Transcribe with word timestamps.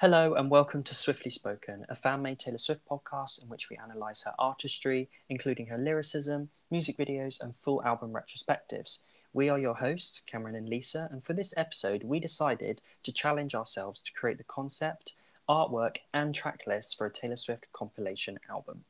Hello 0.00 0.34
and 0.34 0.50
welcome 0.50 0.82
to 0.82 0.94
Swiftly 0.94 1.30
Spoken, 1.30 1.86
a 1.88 1.96
fan 1.96 2.20
made 2.20 2.38
Taylor 2.38 2.58
Swift 2.58 2.82
podcast 2.86 3.42
in 3.42 3.48
which 3.48 3.70
we 3.70 3.78
analyse 3.82 4.24
her 4.24 4.34
artistry, 4.38 5.08
including 5.30 5.68
her 5.68 5.78
lyricism, 5.78 6.50
music 6.70 6.98
videos, 6.98 7.40
and 7.40 7.56
full 7.56 7.82
album 7.82 8.12
retrospectives. 8.12 8.98
We 9.32 9.48
are 9.48 9.58
your 9.58 9.76
hosts, 9.76 10.20
Cameron 10.20 10.54
and 10.54 10.68
Lisa, 10.68 11.08
and 11.10 11.24
for 11.24 11.32
this 11.32 11.54
episode, 11.56 12.04
we 12.04 12.20
decided 12.20 12.82
to 13.04 13.10
challenge 13.10 13.54
ourselves 13.54 14.02
to 14.02 14.12
create 14.12 14.36
the 14.36 14.44
concept, 14.44 15.14
artwork, 15.48 15.96
and 16.12 16.34
track 16.34 16.64
lists 16.66 16.92
for 16.92 17.06
a 17.06 17.10
Taylor 17.10 17.36
Swift 17.36 17.64
compilation 17.72 18.38
album. 18.50 18.84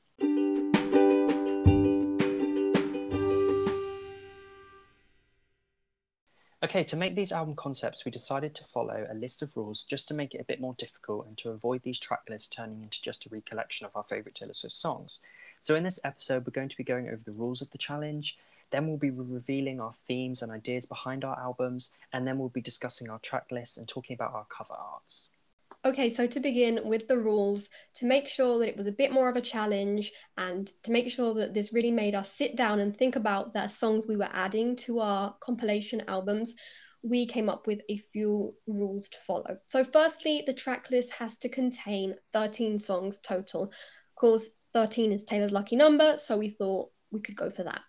Okay, 6.67 6.83
to 6.83 6.97
make 6.97 7.15
these 7.15 7.31
album 7.31 7.55
concepts, 7.55 8.05
we 8.05 8.11
decided 8.11 8.53
to 8.57 8.65
follow 8.65 9.07
a 9.09 9.15
list 9.15 9.41
of 9.41 9.57
rules 9.57 9.85
just 9.85 10.09
to 10.09 10.15
make 10.15 10.35
it 10.35 10.41
a 10.41 10.45
bit 10.45 10.61
more 10.61 10.75
difficult 10.77 11.25
and 11.25 11.39
to 11.39 11.51
avoid 11.51 11.85
these 11.85 12.01
track 12.01 12.23
lists 12.29 12.49
turning 12.49 12.83
into 12.83 13.01
just 13.01 13.25
a 13.25 13.29
recollection 13.29 13.87
of 13.87 13.95
our 13.95 14.03
favourite 14.03 14.35
Taylor 14.35 14.53
Swift 14.53 14.75
songs. 14.75 15.21
So, 15.61 15.77
in 15.77 15.85
this 15.85 16.01
episode, 16.03 16.45
we're 16.45 16.51
going 16.51 16.69
to 16.69 16.77
be 16.77 16.83
going 16.83 17.07
over 17.07 17.21
the 17.25 17.31
rules 17.31 17.63
of 17.63 17.71
the 17.71 17.79
challenge, 17.79 18.37
then 18.71 18.89
we'll 18.89 18.97
be 18.97 19.11
revealing 19.11 19.81
our 19.81 19.93
themes 19.93 20.43
and 20.43 20.51
ideas 20.51 20.87
behind 20.87 21.25
our 21.25 21.39
albums, 21.39 21.93
and 22.13 22.27
then 22.27 22.37
we'll 22.37 22.49
be 22.49 22.61
discussing 22.61 23.11
our 23.11 23.21
track 23.21 23.45
lists 23.53 23.77
and 23.77 23.87
talking 23.87 24.15
about 24.15 24.35
our 24.35 24.47
cover 24.47 24.75
arts. 24.75 25.29
Okay, 25.87 26.09
so 26.09 26.27
to 26.27 26.41
begin 26.41 26.81
with 26.83 27.07
the 27.07 27.17
rules, 27.17 27.69
to 27.95 28.07
make 28.07 28.27
sure 28.27 28.59
that 28.59 28.69
it 28.69 28.77
was 28.77 28.89
a 28.89 28.93
bit 28.93 29.13
more 29.13 29.29
of 29.29 29.37
a 29.37 29.41
challenge 29.41 30.11
and 30.37 30.69
to 30.83 30.91
make 30.91 31.09
sure 31.09 31.33
that 31.35 31.55
this 31.55 31.73
really 31.73 31.93
made 31.93 32.17
us 32.17 32.33
sit 32.33 32.57
down 32.57 32.81
and 32.81 32.97
think 32.97 33.15
about 33.15 33.55
the 33.55 33.69
songs 33.69 34.05
we 34.05 34.17
were 34.17 34.29
adding 34.33 34.75
to 34.75 34.99
our 34.99 35.37
compilation 35.39 36.03
albums, 36.09 36.57
we 37.05 37.25
came 37.25 37.49
up 37.49 37.69
with 37.69 37.85
a 37.89 37.99
few 37.99 38.53
rules 38.67 39.09
to 39.11 39.19
follow. 39.29 39.59
So, 39.67 39.85
firstly, 39.85 40.43
the 40.45 40.53
track 40.53 40.91
list 40.91 41.13
has 41.13 41.39
to 41.39 41.49
contain 41.49 42.17
13 42.33 42.79
songs 42.79 43.21
total. 43.21 43.67
Of 43.67 44.15
course, 44.17 44.51
13 44.73 45.13
is 45.13 45.23
Taylor's 45.23 45.53
lucky 45.53 45.77
number, 45.77 46.17
so 46.17 46.37
we 46.37 46.51
thought 46.51 46.91
we 47.13 47.21
could 47.21 47.37
go 47.37 47.49
for 47.49 47.63
that. 47.63 47.83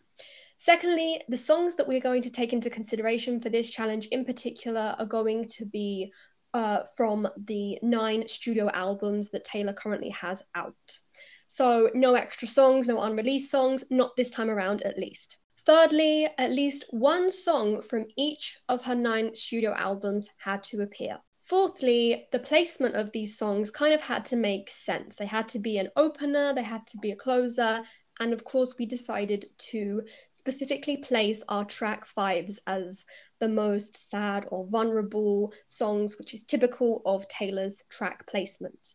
Secondly, 0.58 1.22
the 1.30 1.38
songs 1.38 1.74
that 1.76 1.88
we're 1.88 2.00
going 2.00 2.22
to 2.22 2.32
take 2.32 2.54
into 2.54 2.70
consideration 2.70 3.40
for 3.40 3.50
this 3.50 3.72
challenge 3.72 4.06
in 4.12 4.24
particular 4.24 4.96
are 5.00 5.06
going 5.08 5.48
to 5.48 5.66
be 5.66 6.12
uh, 6.58 6.84
from 6.96 7.28
the 7.46 7.78
nine 7.84 8.28
studio 8.28 8.68
albums 8.74 9.30
that 9.30 9.46
Taylor 9.46 9.74
currently 9.74 10.10
has 10.10 10.42
out. 10.56 10.98
So, 11.46 11.92
no 11.94 12.16
extra 12.16 12.48
songs, 12.48 12.88
no 12.88 13.00
unreleased 13.00 13.52
songs, 13.52 13.86
not 13.92 14.16
this 14.16 14.32
time 14.32 14.50
around 14.50 14.82
at 14.82 14.98
least. 14.98 15.38
Thirdly, 15.68 16.28
at 16.38 16.52
least 16.52 16.86
one 16.90 17.30
song 17.30 17.84
from 17.84 18.06
each 18.18 18.58
of 18.70 18.84
her 18.86 18.96
nine 18.96 19.36
studio 19.36 19.76
albums 19.78 20.30
had 20.40 20.64
to 20.64 20.82
appear. 20.82 21.20
Fourthly, 21.42 22.28
the 22.32 22.40
placement 22.40 22.96
of 22.96 23.12
these 23.12 23.38
songs 23.38 23.70
kind 23.70 23.94
of 23.94 24.02
had 24.02 24.26
to 24.26 24.36
make 24.36 24.70
sense. 24.70 25.16
They 25.16 25.28
had 25.28 25.48
to 25.50 25.60
be 25.60 25.78
an 25.78 25.90
opener, 25.96 26.54
they 26.54 26.64
had 26.64 26.88
to 26.88 26.98
be 26.98 27.12
a 27.12 27.16
closer, 27.16 27.84
and 28.20 28.34
of 28.34 28.44
course, 28.44 28.76
we 28.78 28.86
decided 28.86 29.46
to 29.72 30.04
specifically 30.32 30.98
place 30.98 31.44
our 31.50 31.66
track 31.66 32.06
fives 32.06 32.60
as 32.68 33.06
the 33.40 33.50
most 33.50 34.10
sad 34.10 34.46
or 34.50 34.68
vulnerable 34.68 35.54
songs, 35.68 36.18
which 36.18 36.34
is 36.34 36.46
typical 36.46 37.02
of 37.06 37.28
Taylor's 37.28 37.84
track 37.90 38.28
placement. 38.28 38.94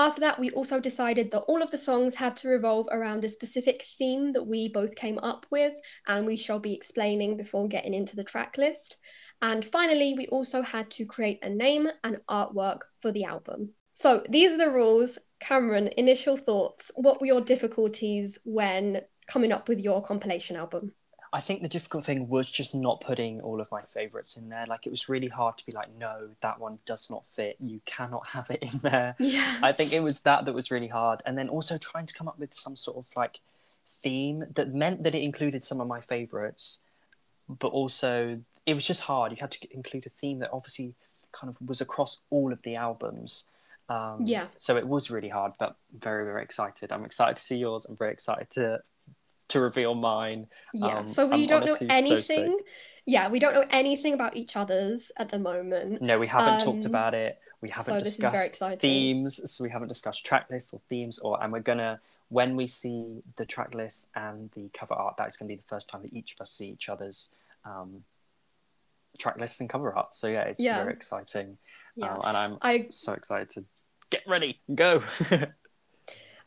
After 0.00 0.22
that, 0.22 0.38
we 0.38 0.50
also 0.52 0.80
decided 0.80 1.30
that 1.30 1.42
all 1.42 1.62
of 1.62 1.70
the 1.70 1.76
songs 1.76 2.14
had 2.14 2.34
to 2.38 2.48
revolve 2.48 2.88
around 2.90 3.22
a 3.22 3.28
specific 3.28 3.82
theme 3.82 4.32
that 4.32 4.46
we 4.46 4.68
both 4.68 4.96
came 4.96 5.18
up 5.18 5.44
with, 5.50 5.74
and 6.06 6.24
we 6.24 6.38
shall 6.38 6.58
be 6.58 6.72
explaining 6.72 7.36
before 7.36 7.68
getting 7.68 7.92
into 7.92 8.16
the 8.16 8.24
track 8.24 8.56
list. 8.56 8.96
And 9.42 9.62
finally, 9.62 10.14
we 10.14 10.26
also 10.28 10.62
had 10.62 10.90
to 10.92 11.04
create 11.04 11.44
a 11.44 11.50
name 11.50 11.86
and 12.02 12.16
artwork 12.30 12.80
for 12.94 13.12
the 13.12 13.24
album. 13.24 13.74
So 13.92 14.24
these 14.28 14.52
are 14.52 14.58
the 14.58 14.70
rules. 14.70 15.18
Cameron, 15.40 15.90
initial 15.96 16.36
thoughts. 16.36 16.92
What 16.96 17.20
were 17.20 17.26
your 17.26 17.40
difficulties 17.40 18.38
when 18.44 19.00
coming 19.26 19.52
up 19.52 19.68
with 19.68 19.80
your 19.80 20.02
compilation 20.02 20.56
album? 20.56 20.92
I 21.32 21.40
think 21.40 21.62
the 21.62 21.68
difficult 21.68 22.04
thing 22.04 22.28
was 22.28 22.50
just 22.50 22.74
not 22.74 23.00
putting 23.00 23.40
all 23.40 23.60
of 23.60 23.70
my 23.70 23.82
favorites 23.82 24.36
in 24.36 24.48
there. 24.48 24.66
Like 24.66 24.86
it 24.86 24.90
was 24.90 25.08
really 25.08 25.28
hard 25.28 25.56
to 25.58 25.66
be 25.66 25.70
like, 25.70 25.94
no, 25.96 26.30
that 26.40 26.58
one 26.58 26.80
does 26.84 27.08
not 27.08 27.24
fit. 27.24 27.56
You 27.60 27.80
cannot 27.86 28.26
have 28.28 28.50
it 28.50 28.62
in 28.62 28.80
there. 28.82 29.14
Yeah. 29.20 29.58
I 29.62 29.72
think 29.72 29.92
it 29.92 30.02
was 30.02 30.20
that 30.20 30.44
that 30.44 30.54
was 30.54 30.72
really 30.72 30.88
hard. 30.88 31.22
And 31.24 31.38
then 31.38 31.48
also 31.48 31.78
trying 31.78 32.06
to 32.06 32.14
come 32.14 32.26
up 32.26 32.38
with 32.38 32.52
some 32.52 32.74
sort 32.74 32.96
of 32.96 33.06
like 33.14 33.38
theme 33.86 34.46
that 34.54 34.74
meant 34.74 35.04
that 35.04 35.14
it 35.14 35.22
included 35.22 35.62
some 35.62 35.80
of 35.80 35.86
my 35.86 36.00
favorites, 36.00 36.80
but 37.48 37.68
also 37.68 38.40
it 38.66 38.74
was 38.74 38.84
just 38.84 39.02
hard. 39.02 39.30
You 39.30 39.38
had 39.40 39.52
to 39.52 39.74
include 39.74 40.06
a 40.06 40.10
theme 40.10 40.40
that 40.40 40.50
obviously 40.52 40.94
kind 41.30 41.48
of 41.48 41.56
was 41.64 41.80
across 41.80 42.18
all 42.30 42.52
of 42.52 42.62
the 42.62 42.74
albums. 42.74 43.44
Um, 43.90 44.22
yeah. 44.24 44.46
So 44.54 44.76
it 44.76 44.86
was 44.86 45.10
really 45.10 45.28
hard, 45.28 45.52
but 45.58 45.76
very, 45.98 46.24
very 46.24 46.42
excited. 46.42 46.92
I'm 46.92 47.04
excited 47.04 47.36
to 47.36 47.42
see 47.42 47.56
yours. 47.56 47.84
I'm 47.86 47.96
very 47.96 48.12
excited 48.12 48.48
to 48.50 48.80
to 49.48 49.60
reveal 49.60 49.96
mine. 49.96 50.46
Yeah. 50.72 50.98
Um, 50.98 51.08
so 51.08 51.26
we 51.26 51.42
I'm 51.42 51.46
don't 51.46 51.66
know 51.66 51.76
anything. 51.90 52.56
So 52.56 52.64
yeah, 53.04 53.28
we 53.28 53.40
don't 53.40 53.52
know 53.52 53.64
anything 53.70 54.14
about 54.14 54.36
each 54.36 54.56
other's 54.56 55.10
at 55.18 55.28
the 55.30 55.40
moment. 55.40 56.00
No, 56.00 56.20
we 56.20 56.28
haven't 56.28 56.60
um, 56.60 56.64
talked 56.64 56.84
about 56.84 57.14
it. 57.14 57.40
We 57.60 57.68
haven't 57.68 57.96
so 57.96 58.00
discussed 58.00 58.62
themes. 58.80 59.50
So 59.50 59.64
we 59.64 59.70
haven't 59.70 59.88
discussed 59.88 60.24
track 60.24 60.46
lists 60.50 60.72
or 60.72 60.80
themes, 60.88 61.18
or 61.18 61.42
and 61.42 61.52
we're 61.52 61.58
gonna 61.58 62.00
when 62.28 62.54
we 62.54 62.68
see 62.68 63.24
the 63.36 63.44
track 63.44 63.74
list 63.74 64.08
and 64.14 64.50
the 64.52 64.70
cover 64.72 64.94
art, 64.94 65.16
that's 65.18 65.36
gonna 65.36 65.48
be 65.48 65.56
the 65.56 65.62
first 65.64 65.88
time 65.88 66.02
that 66.02 66.12
each 66.12 66.32
of 66.32 66.40
us 66.40 66.52
see 66.52 66.68
each 66.68 66.88
other's 66.88 67.30
um, 67.64 68.04
track 69.18 69.36
lists 69.36 69.58
and 69.58 69.68
cover 69.68 69.92
art. 69.92 70.14
So 70.14 70.28
yeah, 70.28 70.42
it's 70.42 70.60
yeah. 70.60 70.78
very 70.78 70.92
exciting. 70.92 71.58
Yeah. 71.96 72.14
Uh, 72.14 72.28
and 72.28 72.36
I'm 72.36 72.58
I... 72.62 72.86
so 72.90 73.14
excited 73.14 73.50
to 73.50 73.64
get 74.10 74.22
ready, 74.26 74.60
go. 74.74 75.02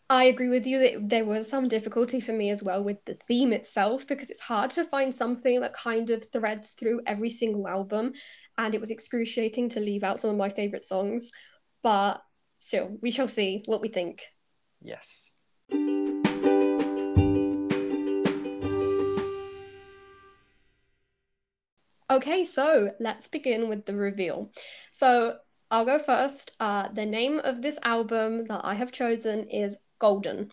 I 0.09 0.25
agree 0.25 0.50
with 0.50 0.68
you 0.68 0.79
that 0.79 1.09
there 1.09 1.25
was 1.25 1.50
some 1.50 1.63
difficulty 1.63 2.19
for 2.19 2.34
me 2.34 2.50
as 2.50 2.62
well 2.62 2.84
with 2.84 3.03
the 3.06 3.13
theme 3.13 3.53
itself 3.53 4.06
because 4.06 4.29
it's 4.29 4.41
hard 4.41 4.69
to 4.72 4.84
find 4.84 5.16
something 5.16 5.62
that 5.62 5.73
kind 5.73 6.09
of 6.09 6.25
threads 6.31 6.72
through 6.72 7.02
every 7.07 7.29
single 7.29 7.68
album. 7.68 8.12
And 8.57 8.75
it 8.75 8.81
was 8.81 8.91
excruciating 8.91 9.69
to 9.69 9.79
leave 9.79 10.03
out 10.03 10.19
some 10.19 10.29
of 10.29 10.35
my 10.35 10.50
favourite 10.50 10.84
songs. 10.84 11.31
But 11.81 12.22
still, 12.59 12.97
we 13.02 13.12
shall 13.12 13.29
see 13.29 13.63
what 13.66 13.81
we 13.81 13.88
think. 13.88 14.22
Yes. 14.81 15.31
Okay, 22.12 22.44
so 22.44 22.91
let's 23.00 23.29
begin 23.29 23.69
with 23.69 23.85
the 23.85 23.96
reveal. 23.96 24.52
So 24.91 25.38
I'll 25.73 25.85
go 25.85 25.97
first. 25.97 26.51
Uh, 26.59 26.89
the 26.89 27.07
name 27.07 27.39
of 27.39 27.63
this 27.63 27.79
album 27.81 28.45
that 28.45 28.61
I 28.63 28.75
have 28.75 28.91
chosen 28.91 29.50
is 29.50 29.79
Golden. 29.97 30.51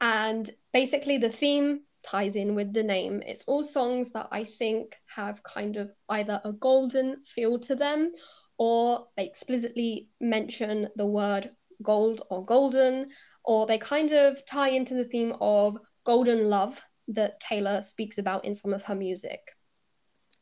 And 0.00 0.50
basically, 0.72 1.16
the 1.16 1.30
theme 1.30 1.82
ties 2.04 2.34
in 2.34 2.56
with 2.56 2.72
the 2.72 2.82
name. 2.82 3.22
It's 3.24 3.44
all 3.46 3.62
songs 3.62 4.10
that 4.14 4.26
I 4.32 4.42
think 4.42 4.96
have 5.14 5.44
kind 5.44 5.76
of 5.76 5.92
either 6.08 6.40
a 6.44 6.52
golden 6.52 7.22
feel 7.22 7.60
to 7.60 7.76
them 7.76 8.10
or 8.58 9.06
they 9.16 9.26
explicitly 9.26 10.08
mention 10.20 10.88
the 10.96 11.06
word 11.06 11.48
gold 11.80 12.22
or 12.28 12.44
golden, 12.44 13.10
or 13.44 13.64
they 13.64 13.78
kind 13.78 14.10
of 14.10 14.44
tie 14.44 14.70
into 14.70 14.94
the 14.94 15.04
theme 15.04 15.36
of 15.40 15.78
golden 16.02 16.50
love 16.50 16.80
that 17.06 17.38
Taylor 17.38 17.84
speaks 17.84 18.18
about 18.18 18.44
in 18.44 18.56
some 18.56 18.74
of 18.74 18.82
her 18.82 18.96
music. 18.96 19.40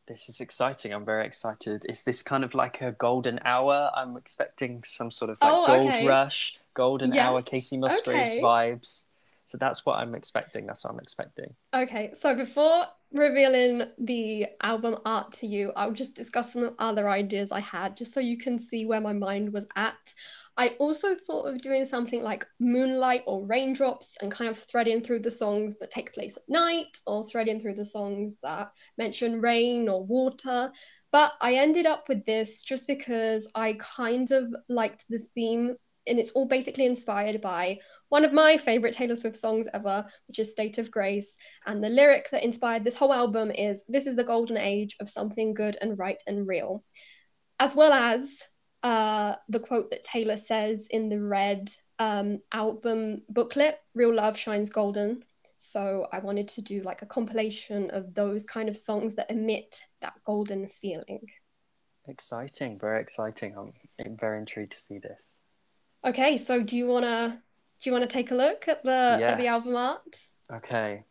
This 0.07 0.29
is 0.29 0.41
exciting. 0.41 0.93
I'm 0.93 1.05
very 1.05 1.27
excited. 1.27 1.85
Is 1.89 2.05
this 2.05 2.23
kind 2.23 2.45
of 2.45 2.55
like 2.55 2.81
a 2.81 2.93
golden 2.93 3.41
hour? 3.45 3.91
I'm 3.95 4.17
expecting 4.17 4.85
some 4.85 5.11
sort 5.11 5.31
of 5.31 5.39
like 5.41 5.51
oh, 5.53 5.67
gold 5.67 5.87
okay. 5.87 6.07
rush, 6.07 6.59
golden 6.75 7.13
yes. 7.13 7.27
hour, 7.27 7.41
Kacey 7.41 7.79
Musgraves 7.79 8.33
okay. 8.33 8.41
vibes. 8.41 9.05
So 9.47 9.59
that's 9.59 9.87
what 9.87 9.97
I'm 9.97 10.15
expecting. 10.15 10.67
That's 10.67 10.85
what 10.85 10.93
I'm 10.93 11.01
expecting. 11.01 11.55
Okay, 11.75 12.11
so 12.15 12.35
before 12.35 12.85
revealing 13.13 13.85
the 13.99 14.47
album 14.63 14.99
art 15.05 15.33
to 15.33 15.47
you, 15.47 15.73
I'll 15.77 15.93
just 15.93 16.17
discuss 16.17 16.53
some 16.53 16.75
other 16.79 17.09
ideas 17.09 17.53
I 17.53 17.61
had 17.61 17.97
just 17.97 18.13
so 18.13 18.21
you 18.21 18.37
can 18.37 18.59
see 18.59 18.87
where 18.87 19.01
my 19.01 19.13
mind 19.13 19.53
was 19.53 19.67
at. 19.77 20.15
I 20.59 20.69
also 20.79 21.15
thought 21.15 21.47
of 21.47 21.61
doing 21.61 21.85
something 21.85 22.23
like 22.23 22.47
moonlight 22.59 23.25
or 23.27 23.45
raindrops 23.45 24.17
and 24.23 24.33
kind 24.33 24.49
of 24.49 24.57
threading 24.57 25.03
through 25.03 25.21
the 25.21 25.31
songs 25.31 25.77
that 25.81 25.91
take 25.91 26.15
place 26.15 26.39
at 26.39 26.49
night 26.49 26.97
or 27.07 27.27
threading 27.27 27.61
through 27.61 27.75
the 27.75 27.85
songs 27.85 28.39
that 28.43 28.71
mention 28.97 29.41
rain 29.43 29.89
or 29.89 30.03
water. 30.03 30.73
But 31.13 31.33
I 31.43 31.57
ended 31.57 31.85
up 31.85 32.09
with 32.09 32.25
this 32.25 32.65
just 32.65 32.89
because 32.89 33.51
I 33.55 33.77
kind 33.79 34.31
of 34.31 34.55
liked 34.69 35.05
the 35.11 35.19
theme 35.19 35.77
and 36.07 36.19
it's 36.19 36.31
all 36.33 36.47
basically 36.47 36.87
inspired 36.87 37.41
by 37.41 37.79
one 38.09 38.25
of 38.25 38.33
my 38.33 38.57
favorite 38.57 38.95
Taylor 38.95 39.17
Swift 39.17 39.37
songs 39.37 39.67
ever, 39.75 40.07
which 40.29 40.39
is 40.39 40.53
State 40.53 40.79
of 40.79 40.91
Grace. 40.91 41.37
And 41.67 41.83
the 41.83 41.89
lyric 41.89 42.31
that 42.31 42.45
inspired 42.45 42.85
this 42.85 42.97
whole 42.97 43.13
album 43.13 43.51
is 43.51 43.85
This 43.89 44.07
is 44.07 44.17
the 44.17 44.25
golden 44.25 44.57
age 44.57 44.97
of 45.01 45.11
something 45.11 45.53
good 45.53 45.77
and 45.83 45.99
right 45.99 46.23
and 46.27 46.47
real. 46.47 46.85
As 47.59 47.75
well 47.75 47.93
as 47.93 48.47
uh, 48.83 49.37
the 49.49 49.61
quote 49.61 49.91
that 49.91 50.03
Taylor 50.03 50.37
says 50.37 50.89
in 50.91 51.09
the 51.09 51.21
red 51.21 51.71
um, 51.99 52.39
album 52.53 53.23
booklet, 53.29 53.81
Real 53.95 54.15
Love 54.15 54.39
Shines 54.39 54.71
Golden. 54.71 55.25
So 55.57 56.07
I 56.13 56.19
wanted 56.19 56.49
to 56.49 56.63
do 56.63 56.83
like 56.83 57.03
a 57.03 57.07
compilation 57.07 57.91
of 57.91 58.15
those 58.15 58.45
kind 58.45 58.69
of 58.69 58.77
songs 58.77 59.15
that 59.15 59.31
emit 59.31 59.81
that 60.03 60.15
golden 60.25 60.69
feeling. 60.69 61.27
Exciting, 62.09 62.79
very 62.79 63.01
exciting. 63.01 63.57
I'm 63.57 64.17
very 64.17 64.39
intrigued 64.39 64.73
to 64.73 64.79
see 64.79 64.99
this. 64.99 65.43
Okay, 66.05 66.37
so 66.37 66.63
do 66.63 66.77
you 66.77 66.87
wanna 66.87 67.43
do 67.81 67.91
you 67.91 67.93
wanna 67.93 68.07
take 68.07 68.31
a 68.31 68.35
look 68.35 68.69
at 68.69 68.85
the 68.85 69.21
at 69.23 69.39
the 69.39 69.47
album 69.49 69.77
art? 69.77 70.17
Okay. 70.53 71.05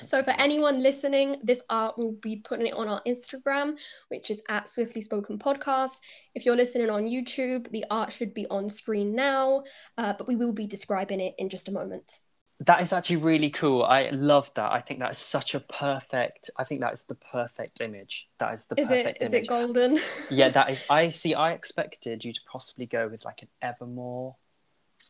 So 0.00 0.22
for 0.24 0.32
anyone 0.38 0.82
listening, 0.82 1.36
this 1.42 1.62
art 1.70 1.96
will 1.96 2.12
be 2.12 2.36
putting 2.36 2.66
it 2.66 2.74
on 2.74 2.88
our 2.88 3.00
Instagram, 3.06 3.78
which 4.08 4.30
is 4.30 4.42
at 4.48 4.68
Swiftly 4.68 5.00
Spoken 5.00 5.38
Podcast. 5.38 5.98
If 6.34 6.44
you're 6.44 6.56
listening 6.56 6.90
on 6.90 7.06
YouTube, 7.06 7.70
the 7.70 7.84
art 7.90 8.12
should 8.12 8.34
be 8.34 8.46
on 8.48 8.68
screen 8.68 9.14
now, 9.14 9.62
uh, 9.96 10.14
but 10.18 10.26
we 10.26 10.34
will 10.34 10.52
be 10.52 10.66
describing 10.66 11.20
it 11.20 11.34
in 11.38 11.48
just 11.48 11.68
a 11.68 11.72
moment. 11.72 12.18
That 12.60 12.82
is 12.82 12.92
actually 12.92 13.16
really 13.16 13.50
cool. 13.50 13.82
I 13.82 14.10
love 14.10 14.50
that. 14.54 14.70
I 14.70 14.80
think 14.80 15.00
that 15.00 15.10
is 15.12 15.18
such 15.18 15.54
a 15.54 15.60
perfect. 15.60 16.50
I 16.56 16.62
think 16.64 16.82
that 16.82 16.92
is 16.92 17.04
the 17.04 17.16
perfect 17.16 17.80
image. 17.80 18.28
That 18.38 18.54
is 18.54 18.66
the 18.66 18.76
Is 18.76 18.90
it 18.90 19.04
perfect 19.04 19.22
is 19.22 19.32
image. 19.32 19.44
it 19.44 19.48
golden? 19.48 19.98
yeah, 20.30 20.50
that 20.50 20.70
is. 20.70 20.84
I 20.88 21.10
see. 21.10 21.34
I 21.34 21.52
expected 21.52 22.24
you 22.24 22.32
to 22.32 22.40
possibly 22.50 22.86
go 22.86 23.08
with 23.08 23.24
like 23.24 23.42
an 23.42 23.48
Evermore 23.60 24.36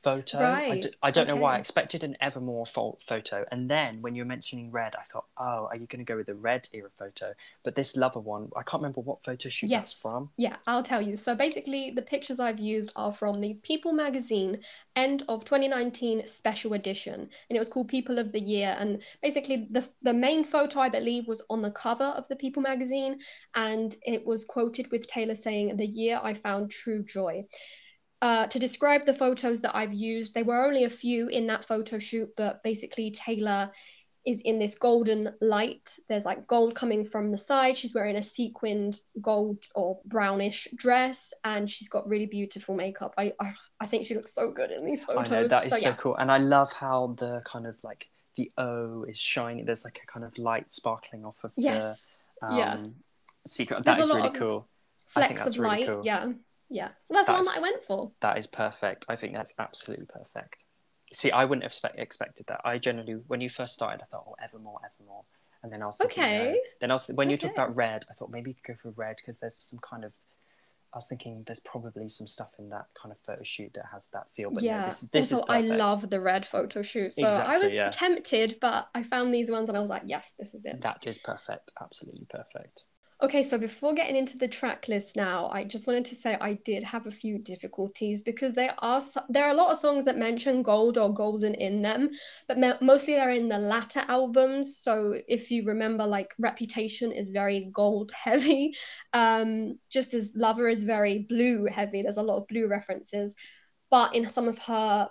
photo. 0.05 0.63
I, 0.69 0.77
Right, 0.77 0.83
d- 0.83 0.91
I 1.03 1.11
don't 1.11 1.27
know 1.27 1.37
why. 1.37 1.57
I 1.57 1.59
expected 1.59 2.05
an 2.05 2.17
Evermore 2.21 2.67
fo- 2.67 2.99
photo, 3.07 3.45
and 3.51 3.71
then 3.71 4.03
when 4.03 4.15
you 4.15 4.23
were 4.23 4.29
mentioning 4.29 4.71
red, 4.71 4.95
I 4.95 5.03
thought, 5.05 5.25
oh, 5.39 5.67
are 5.71 5.77
you 5.77 5.87
going 5.87 6.05
to 6.05 6.11
go 6.13 6.17
with 6.17 6.27
the 6.27 6.35
red 6.35 6.69
era 6.73 6.91
photo? 6.97 7.35
But 7.65 7.75
this 7.75 7.97
lover 7.97 8.21
one, 8.21 8.51
I 8.57 8.63
can't 8.63 8.83
remember 8.83 9.01
what 9.01 9.25
photo 9.25 9.49
shoot 9.49 9.71
that's 9.71 9.93
from. 9.93 10.31
Yeah, 10.37 10.57
I'll 10.67 10.83
tell 10.83 11.03
you. 11.03 11.17
So 11.17 11.35
basically, 11.35 11.91
the 11.91 12.03
pictures 12.03 12.39
I've 12.41 12.61
used 12.61 12.93
are 12.97 13.13
from 13.13 13.41
the 13.41 13.55
People 13.63 13.93
magazine 13.93 14.61
end 14.97 15.25
of 15.29 15.45
2019 15.45 16.27
special 16.27 16.75
edition, 16.75 17.15
and 17.21 17.57
it 17.57 17.59
was 17.59 17.69
called 17.69 17.89
People 17.89 18.19
of 18.19 18.33
the 18.33 18.41
Year. 18.41 18.77
And 18.79 19.03
basically, 19.23 19.69
the 19.71 19.89
the 20.03 20.15
main 20.15 20.45
photo 20.45 20.81
I 20.81 20.89
believe 20.89 21.27
was 21.27 21.43
on 21.51 21.63
the 21.63 21.71
cover 21.71 22.05
of 22.05 22.29
the 22.29 22.37
People 22.37 22.63
magazine, 22.63 23.19
and 23.55 23.95
it 24.05 24.25
was 24.27 24.45
quoted 24.45 24.91
with 24.91 25.07
Taylor 25.07 25.35
saying, 25.35 25.77
"The 25.77 25.87
year 25.87 26.21
I 26.23 26.35
found 26.35 26.71
true 26.71 27.03
joy." 27.05 27.45
Uh, 28.25 28.47
to 28.47 28.59
describe 28.59 29.05
the 29.05 29.13
photos 29.13 29.61
that 29.61 29.77
I've 29.77 29.93
used, 29.93 30.33
there 30.33 30.47
were 30.47 30.65
only 30.65 30.85
a 30.85 30.89
few 30.89 31.29
in 31.29 31.47
that 31.49 31.67
photo 31.67 31.99
shoot, 31.99 32.31
but 32.39 32.63
basically 32.63 33.11
Taylor 33.11 33.71
is 34.25 34.41
in 34.47 34.59
this 34.59 34.79
golden 34.79 35.29
light. 35.43 35.95
There's 36.09 36.25
like 36.25 36.47
gold 36.47 36.75
coming 36.75 37.05
from 37.05 37.31
the 37.31 37.37
side. 37.37 37.77
She's 37.77 37.95
wearing 37.95 38.17
a 38.17 38.23
sequined 38.23 38.99
gold 39.21 39.59
or 39.75 39.99
brownish 40.07 40.67
dress, 40.75 41.35
and 41.45 41.71
she's 41.71 41.91
got 41.91 42.09
really 42.09 42.25
beautiful 42.25 42.75
makeup. 42.75 43.13
I 43.19 43.35
I, 43.39 43.53
I 43.79 43.85
think 43.85 44.07
she 44.07 44.15
looks 44.15 44.35
so 44.35 44.51
good 44.51 44.71
in 44.71 44.87
these 44.87 45.05
photos. 45.05 45.31
I 45.31 45.35
know 45.35 45.47
that 45.49 45.65
is 45.67 45.73
so 45.73 45.79
so, 45.79 45.89
yeah, 45.91 45.95
cool, 45.97 46.17
and 46.17 46.33
I 46.33 46.39
love 46.39 46.73
how 46.73 47.15
the 47.19 47.43
kind 47.45 47.67
of 47.67 47.77
like 47.83 48.09
the 48.37 48.51
O 48.57 49.05
is 49.05 49.19
shining. 49.19 49.67
There's 49.67 49.85
like 49.85 50.01
a 50.03 50.07
kind 50.11 50.25
of 50.25 50.39
light 50.39 50.73
sparkling 50.73 51.27
off 51.27 51.45
of 51.45 51.53
yes, 51.57 52.17
the 52.41 52.47
um, 52.47 52.57
yeah. 52.59 52.87
secret. 53.47 53.85
There's 53.85 53.99
That 53.99 54.07
a 54.07 54.09
is 54.09 54.17
really 54.17 54.39
cool. 54.39 54.67
I 55.15 55.27
think 55.27 55.39
flecks 55.39 55.45
that's 55.45 55.57
of 55.57 55.63
really 55.63 55.85
light. 55.85 55.93
cool. 55.93 56.07
Yeah, 56.07 56.33
yeah. 56.71 56.89
So 57.01 57.15
that's 57.15 57.27
the 57.27 57.33
one 57.33 57.41
is- 57.43 57.47
that 57.47 57.57
I 57.57 57.61
went 57.61 57.83
for. 57.83 58.11
That 58.21 58.39
is 58.39 58.47
perfect. 58.47 59.05
I 59.09 59.17
think 59.17 59.35
that's 59.35 59.55
absolutely 59.59 60.07
perfect. 60.07 60.65
See, 61.13 61.31
I 61.31 61.45
wouldn't 61.45 61.63
have 61.63 61.75
spe- 61.75 61.97
expected 61.97 62.47
that. 62.49 62.61
I 62.65 62.79
generally, 62.79 63.15
when 63.29 63.41
you 63.41 63.49
first 63.49 63.75
started, 63.75 64.03
I 64.03 64.07
thought, 64.07 64.25
oh, 64.27 64.35
Evermore, 64.43 64.81
Evermore. 64.85 65.25
And 65.63 65.73
then 65.73 65.83
I 65.83 65.87
was 65.87 65.97
thinking, 65.99 66.23
Okay. 66.25 66.53
no. 66.53 66.59
Then 66.81 66.91
I 66.91 66.95
was, 66.95 67.07
when 67.09 67.31
you 67.31 67.37
talk 67.37 67.53
Okay. 67.53 67.63
about 67.63 67.77
red, 67.77 68.05
I 68.11 68.15
thought 68.15 68.31
maybe 68.31 68.51
you 68.51 68.55
could 68.55 68.75
go 68.77 68.81
for 68.83 68.91
red 68.97 69.17
because 69.17 69.39
there's 69.39 69.55
some 69.55 69.79
kind 69.79 70.05
of, 70.05 70.13
I 70.93 70.99
was 70.99 71.07
thinking 71.07 71.43
there's 71.47 71.61
probably 71.61 72.09
some 72.09 72.27
stuff 72.27 72.51
in 72.59 72.69
that 72.71 72.87
kind 73.01 73.13
of 73.13 73.19
photo 73.21 73.43
shoot 73.45 73.73
that 73.75 73.87
has 73.93 74.09
that 74.13 74.29
feel. 74.31 74.51
But 74.51 74.63
no, 74.63 74.69
yeah. 74.69 74.85
this, 74.87 75.01
this 75.13 75.33
also, 75.33 75.45
is 75.45 75.51
I 75.51 75.61
love 75.61 76.11
the 76.11 76.21
red 76.21 76.45
photo 76.45 76.83
shoot. 76.83 77.15
So 77.15 77.27
I 77.27 77.59
was 77.59 77.73
yeah. 77.73 77.91
tempted, 77.91 78.59
but 78.61 78.89
I 78.95 79.03
found 79.05 79.33
these 79.33 79.51
ones 79.51 79.69
and 79.69 79.79
I 79.79 79.81
was 79.81 79.91
like, 79.91 80.03
yes, 80.07 80.35
this 80.39 80.55
is 80.55 80.67
it. 80.67 80.81
That 80.83 81.07
is 81.07 81.19
perfect. 81.19 81.73
Absolutely 81.81 82.27
perfect. 82.29 82.83
Okay, 83.23 83.43
so 83.43 83.57
before 83.57 83.95
getting 83.95 84.17
into 84.17 84.37
the 84.37 84.49
track 84.49 84.89
list 84.89 85.15
now, 85.15 85.49
I 85.49 85.63
just 85.63 85.87
wanted 85.87 86.05
to 86.07 86.17
say 86.17 86.37
I 86.41 86.55
did 86.65 86.83
have 86.83 87.07
a 87.07 87.13
few 87.13 87.39
difficulties 87.39 88.23
because 88.23 88.55
there 88.55 88.75
are 88.79 89.01
there 89.29 89.47
are 89.47 89.53
a 89.53 89.57
lot 89.57 89.71
of 89.71 89.79
songs 89.79 90.05
that 90.05 90.19
mention 90.19 90.63
gold 90.63 90.99
or 90.99 91.15
golden 91.15 91.55
in 91.55 91.81
them, 91.81 92.11
but 92.49 92.83
mostly 92.83 93.15
they're 93.15 93.31
in 93.31 93.49
the 93.49 93.59
latter 93.59 94.03
albums. 94.09 94.79
So 94.79 95.15
if 95.29 95.53
you 95.53 95.65
remember, 95.65 96.05
like 96.07 96.35
Reputation 96.41 97.13
is 97.13 97.31
very 97.31 97.71
gold 97.73 98.11
heavy, 98.25 98.75
um, 99.13 99.79
just 99.91 100.13
as 100.13 100.33
Lover 100.35 100.67
is 100.67 100.83
very 100.83 101.21
blue 101.21 101.67
heavy. 101.67 102.03
There's 102.03 102.17
a 102.17 102.23
lot 102.23 102.39
of 102.39 102.49
blue 102.49 102.67
references, 102.67 103.37
but 103.93 104.15
in 104.17 104.29
some 104.29 104.49
of 104.49 104.59
her 104.65 105.09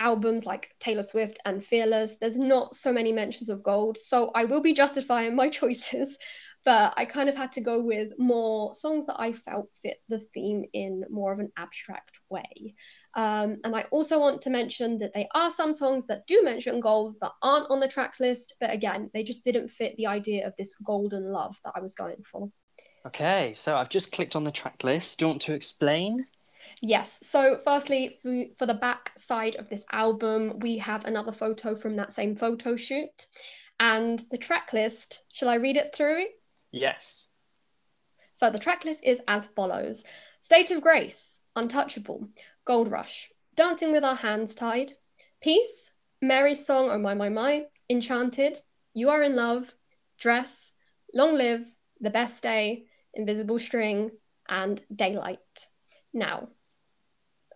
albums 0.00 0.46
like 0.46 0.74
Taylor 0.80 1.02
Swift 1.02 1.38
and 1.44 1.62
Fearless, 1.62 2.16
there's 2.18 2.38
not 2.38 2.74
so 2.74 2.92
many 2.92 3.12
mentions 3.12 3.48
of 3.48 3.62
gold. 3.62 3.96
So 3.98 4.30
I 4.34 4.46
will 4.46 4.62
be 4.62 4.72
justifying 4.72 5.36
my 5.36 5.48
choices 5.60 6.16
but 6.64 6.94
I 6.96 7.04
kind 7.04 7.28
of 7.28 7.36
had 7.36 7.52
to 7.52 7.60
go 7.60 7.82
with 7.82 8.12
more 8.18 8.72
songs 8.72 9.06
that 9.06 9.20
I 9.20 9.32
felt 9.32 9.68
fit 9.82 9.98
the 10.08 10.18
theme 10.18 10.64
in 10.72 11.04
more 11.10 11.32
of 11.32 11.38
an 11.38 11.52
abstract 11.56 12.18
way. 12.30 12.74
Um, 13.14 13.58
and 13.64 13.76
I 13.76 13.84
also 13.90 14.18
want 14.18 14.42
to 14.42 14.50
mention 14.50 14.98
that 14.98 15.12
there 15.12 15.26
are 15.34 15.50
some 15.50 15.72
songs 15.72 16.06
that 16.06 16.26
do 16.26 16.42
mention 16.42 16.80
gold 16.80 17.16
but 17.20 17.34
aren't 17.42 17.70
on 17.70 17.80
the 17.80 17.88
track 17.88 18.14
list, 18.18 18.56
but 18.60 18.72
again, 18.72 19.10
they 19.12 19.22
just 19.22 19.44
didn't 19.44 19.68
fit 19.68 19.96
the 19.96 20.06
idea 20.06 20.46
of 20.46 20.56
this 20.56 20.74
golden 20.84 21.24
love 21.30 21.56
that 21.64 21.72
I 21.76 21.80
was 21.80 21.94
going 21.94 22.22
for. 22.24 22.50
Okay, 23.06 23.52
so 23.54 23.76
I've 23.76 23.90
just 23.90 24.12
clicked 24.12 24.34
on 24.34 24.44
the 24.44 24.50
track 24.50 24.82
list. 24.82 25.18
Do 25.18 25.26
you 25.26 25.28
want 25.28 25.42
to 25.42 25.52
explain? 25.52 26.26
Yes. 26.80 27.18
So, 27.22 27.58
firstly, 27.62 28.10
for, 28.22 28.44
for 28.58 28.64
the 28.64 28.72
back 28.72 29.10
side 29.18 29.56
of 29.56 29.68
this 29.68 29.84
album, 29.92 30.58
we 30.60 30.78
have 30.78 31.04
another 31.04 31.32
photo 31.32 31.74
from 31.76 31.96
that 31.96 32.12
same 32.12 32.34
photo 32.34 32.76
shoot. 32.76 33.26
And 33.78 34.22
the 34.30 34.38
track 34.38 34.72
list, 34.72 35.24
shall 35.32 35.50
I 35.50 35.56
read 35.56 35.76
it 35.76 35.94
through? 35.94 36.24
Yes. 36.74 37.28
So 38.32 38.50
the 38.50 38.58
track 38.58 38.84
list 38.84 39.04
is 39.04 39.22
as 39.28 39.46
follows 39.46 40.02
State 40.40 40.72
of 40.72 40.82
Grace, 40.82 41.40
Untouchable, 41.54 42.28
Gold 42.64 42.90
Rush, 42.90 43.30
Dancing 43.54 43.92
with 43.92 44.02
Our 44.02 44.16
Hands 44.16 44.52
Tied, 44.54 44.92
Peace, 45.40 45.92
Mary's 46.20 46.66
Song, 46.66 46.90
Oh 46.90 46.98
My 46.98 47.14
My 47.14 47.28
My, 47.28 47.66
Enchanted, 47.88 48.58
You 48.92 49.10
Are 49.10 49.22
in 49.22 49.36
Love, 49.36 49.72
Dress, 50.18 50.72
Long 51.14 51.36
Live, 51.36 51.72
The 52.00 52.10
Best 52.10 52.42
Day, 52.42 52.86
Invisible 53.14 53.60
String, 53.60 54.10
and 54.48 54.82
Daylight. 54.94 55.38
Now, 56.12 56.48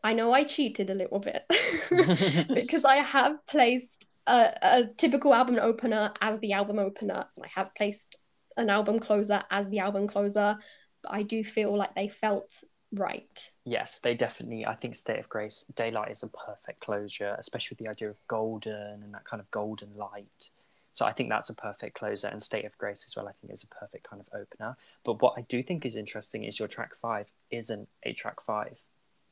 I 0.05 0.13
know 0.13 0.33
I 0.33 0.45
cheated 0.45 0.91
a 0.91 0.95
little 0.95 1.19
bit 1.19 1.43
because 2.55 2.85
I 2.85 2.97
have 2.97 3.45
placed 3.47 4.07
a, 4.29 4.53
a 4.63 4.85
typical 4.97 5.35
album 5.35 5.59
opener 5.61 6.13
as 6.21 6.39
the 6.39 6.53
album 6.53 6.79
opener. 6.79 7.27
and 7.35 7.45
I 7.45 7.49
have 7.57 7.75
placed 7.75 8.17
an 8.59 8.71
album 8.71 8.99
closer 8.99 9.43
as 9.51 9.69
the 9.69 9.79
album 9.79 10.07
closer, 10.07 10.59
but 11.03 11.13
I 11.13 11.23
do 11.23 11.43
feel 11.45 11.77
like 11.77 11.95
they 11.95 12.09
felt 12.09 12.63
right. 12.93 13.51
Yes, 13.65 13.99
they 14.01 14.15
definitely. 14.15 14.67
I 14.67 14.75
think 14.75 14.95
State 14.95 15.19
of 15.19 15.29
Grace, 15.29 15.65
Daylight 15.75 16.11
is 16.11 16.23
a 16.23 16.29
perfect 16.29 16.81
closure, 16.81 17.37
especially 17.39 17.77
with 17.77 17.87
the 17.87 17.91
idea 17.91 18.11
of 18.11 18.17
golden 18.27 19.03
and 19.03 19.15
that 19.15 19.25
kind 19.25 19.41
of 19.41 19.51
golden 19.51 19.97
light. 19.97 20.51
So 20.91 21.07
I 21.07 21.13
think 21.13 21.29
that's 21.29 21.51
a 21.51 21.55
perfect 21.55 21.95
closer, 21.97 22.29
and 22.29 22.43
State 22.43 22.65
of 22.65 22.77
Grace 22.79 23.05
as 23.07 23.15
well. 23.15 23.29
I 23.29 23.33
think 23.33 23.53
is 23.53 23.63
a 23.63 23.69
perfect 23.69 24.09
kind 24.09 24.21
of 24.21 24.29
opener. 24.39 24.77
But 25.05 25.23
what 25.23 25.35
I 25.37 25.43
do 25.43 25.63
think 25.63 25.87
is 25.87 25.97
interesting 25.97 26.45
is 26.45 26.59
your 26.59 26.69
track 26.69 26.95
five 26.95 27.27
isn't 27.51 27.89
a 28.03 28.13
track 28.13 28.41
five, 28.41 28.79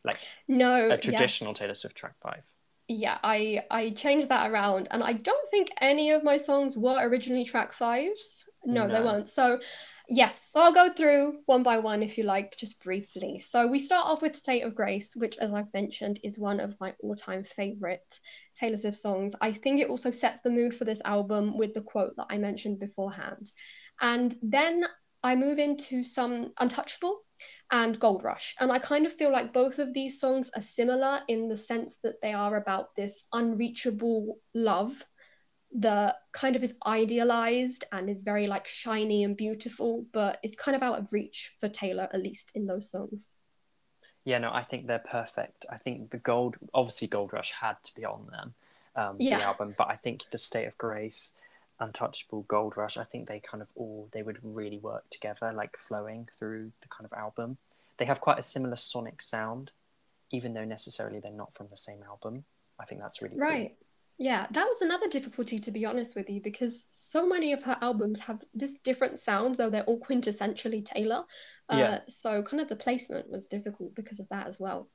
like 0.05 0.19
No, 0.47 0.91
a 0.91 0.99
traditional 0.99 1.51
yes. 1.51 1.59
Taylor 1.59 1.75
Swift 1.75 1.97
track 1.97 2.15
five. 2.23 2.43
Yeah, 2.89 3.19
I 3.25 3.65
I 3.71 3.91
changed 3.91 4.29
that 4.29 4.51
around, 4.51 4.89
and 4.93 5.03
I 5.03 5.13
don't 5.15 5.49
think 5.51 5.71
any 5.81 6.13
of 6.13 6.23
my 6.23 6.37
songs 6.37 6.79
were 6.79 7.09
originally 7.09 7.45
track 7.45 7.73
fives. 7.73 8.45
No, 8.67 8.89
they 8.89 8.95
No. 8.95 9.05
weren't. 9.05 9.29
So, 9.29 9.61
yes, 10.09 10.51
so 10.51 10.61
I'll 10.61 10.73
go 10.73 10.91
through 10.91 11.41
one 11.47 11.63
by 11.63 11.79
one 11.79 12.03
if 12.03 12.19
you 12.19 12.25
like, 12.25 12.57
just 12.57 12.83
briefly. 12.83 13.39
So 13.39 13.67
we 13.67 13.79
start 13.79 14.07
off 14.07 14.23
with 14.23 14.37
State 14.37 14.63
of 14.63 14.75
Grace, 14.75 15.15
which, 15.17 15.39
as 15.39 15.53
I've 15.53 15.73
mentioned, 15.73 16.21
is 16.23 16.39
one 16.39 16.61
of 16.61 16.79
my 16.81 16.95
all-time 17.01 17.45
favorite 17.45 18.19
Taylor 18.55 18.77
Swift 18.77 18.97
songs. 18.97 19.35
I 19.41 19.53
think 19.53 19.81
it 19.81 19.89
also 19.89 20.11
sets 20.11 20.41
the 20.43 20.51
mood 20.51 20.75
for 20.75 20.85
this 20.85 21.03
album 21.05 21.57
with 21.57 21.75
the 21.75 21.83
quote 21.83 22.17
that 22.17 22.27
I 22.29 22.39
mentioned 22.39 22.81
beforehand. 22.81 23.51
And 24.01 24.35
then 24.43 24.85
I 25.23 25.37
move 25.37 25.59
into 25.59 26.05
some 26.05 26.53
Untouchable 26.59 27.21
and 27.71 27.99
Gold 27.99 28.25
Rush. 28.25 28.55
And 28.61 28.71
I 28.71 28.79
kind 28.79 29.07
of 29.07 29.13
feel 29.13 29.33
like 29.33 29.53
both 29.53 29.79
of 29.79 29.93
these 29.93 30.21
songs 30.21 30.51
are 30.55 30.63
similar 30.63 31.21
in 31.29 31.49
the 31.49 31.57
sense 31.57 31.99
that 32.03 32.21
they 32.23 32.33
are 32.33 32.57
about 32.57 32.95
this 32.97 33.27
unreachable 33.33 34.39
love 34.55 35.05
that 35.77 36.17
kind 36.33 36.57
of 36.57 36.63
is 36.63 36.77
idealized 36.87 37.85
and 37.93 38.09
is 38.09 38.23
very 38.23 38.47
like 38.47 38.67
shiny 38.67 39.25
and 39.25 39.37
beautiful, 39.37 40.07
but 40.13 40.39
it's 40.43 40.57
kind 40.57 40.75
of 40.75 40.83
out 40.83 40.99
of 40.99 41.13
reach 41.13 41.55
for 41.61 41.69
Taylor, 41.69 42.09
at 42.13 42.23
least 42.23 42.53
in 42.55 42.67
those 42.67 42.91
songs. 42.91 43.37
Yeah, 44.25 44.39
no, 44.39 44.51
I 44.53 44.63
think 44.63 44.87
they're 44.87 44.99
perfect. 44.99 45.67
I 45.71 45.77
think 45.77 46.11
the 46.11 46.17
gold, 46.17 46.57
obviously, 46.75 47.09
Gold 47.09 47.33
Rush 47.33 47.53
had 47.53 47.77
to 47.85 47.95
be 47.95 48.05
on 48.05 48.27
them, 48.31 48.55
um, 48.97 49.17
Yeah. 49.21 49.39
the 49.39 49.45
album. 49.45 49.75
But 49.77 49.89
I 49.89 49.97
think 49.97 50.31
the 50.31 50.39
State 50.39 50.67
of 50.67 50.77
Grace, 50.79 51.35
Untouchable, 51.79 52.43
Gold 52.49 52.77
Rush, 52.77 52.97
I 52.97 53.05
think 53.05 53.29
they 53.29 53.39
kind 53.39 53.63
of 53.63 53.71
all 53.77 54.09
they 54.13 54.23
would 54.23 54.39
really 54.43 54.79
work 54.79 55.09
together, 55.11 55.53
like 55.53 55.77
flowing 55.77 56.29
through 56.39 56.73
the 56.81 56.89
kind 56.89 57.05
of 57.05 57.13
album. 57.13 57.59
They 57.99 58.07
have 58.07 58.21
quite 58.21 58.39
a 58.39 58.43
similar 58.43 58.77
sonic 58.77 59.23
sound, 59.23 59.71
even 60.31 60.55
though 60.55 60.65
necessarily 60.65 61.21
they're 61.21 61.31
not 61.31 61.55
from 61.55 61.69
the 61.69 61.77
same 61.77 62.03
album. 62.03 62.47
I 62.81 62.85
think 62.85 63.01
that's 63.03 63.23
really 63.23 63.37
cool. 63.37 63.77
Yeah, 64.19 64.47
that 64.51 64.67
was 64.67 64.81
another 64.81 65.09
difficulty 65.09 65.59
to 65.59 65.71
be 65.71 65.85
honest 65.85 66.17
with 66.17 66.31
you 66.31 66.41
because 66.41 66.87
so 66.89 67.27
many 67.27 67.53
of 67.53 67.63
her 67.65 67.77
albums 67.83 68.21
have 68.21 68.41
this 68.55 68.75
different 68.83 69.19
sound, 69.19 69.57
though 69.57 69.69
they're 69.69 69.83
all 69.83 70.01
quintessentially 70.01 70.85
Taylor. 70.85 71.25
Uh, 71.69 71.77
yeah. 71.77 71.99
So 72.09 72.43
kind 72.43 72.63
of 72.63 72.69
the 72.69 72.77
placement 72.77 73.29
was 73.29 73.47
difficult 73.47 73.95
because 73.95 74.19
of 74.19 74.29
that 74.31 74.47
as 74.47 74.59
well. 74.59 74.89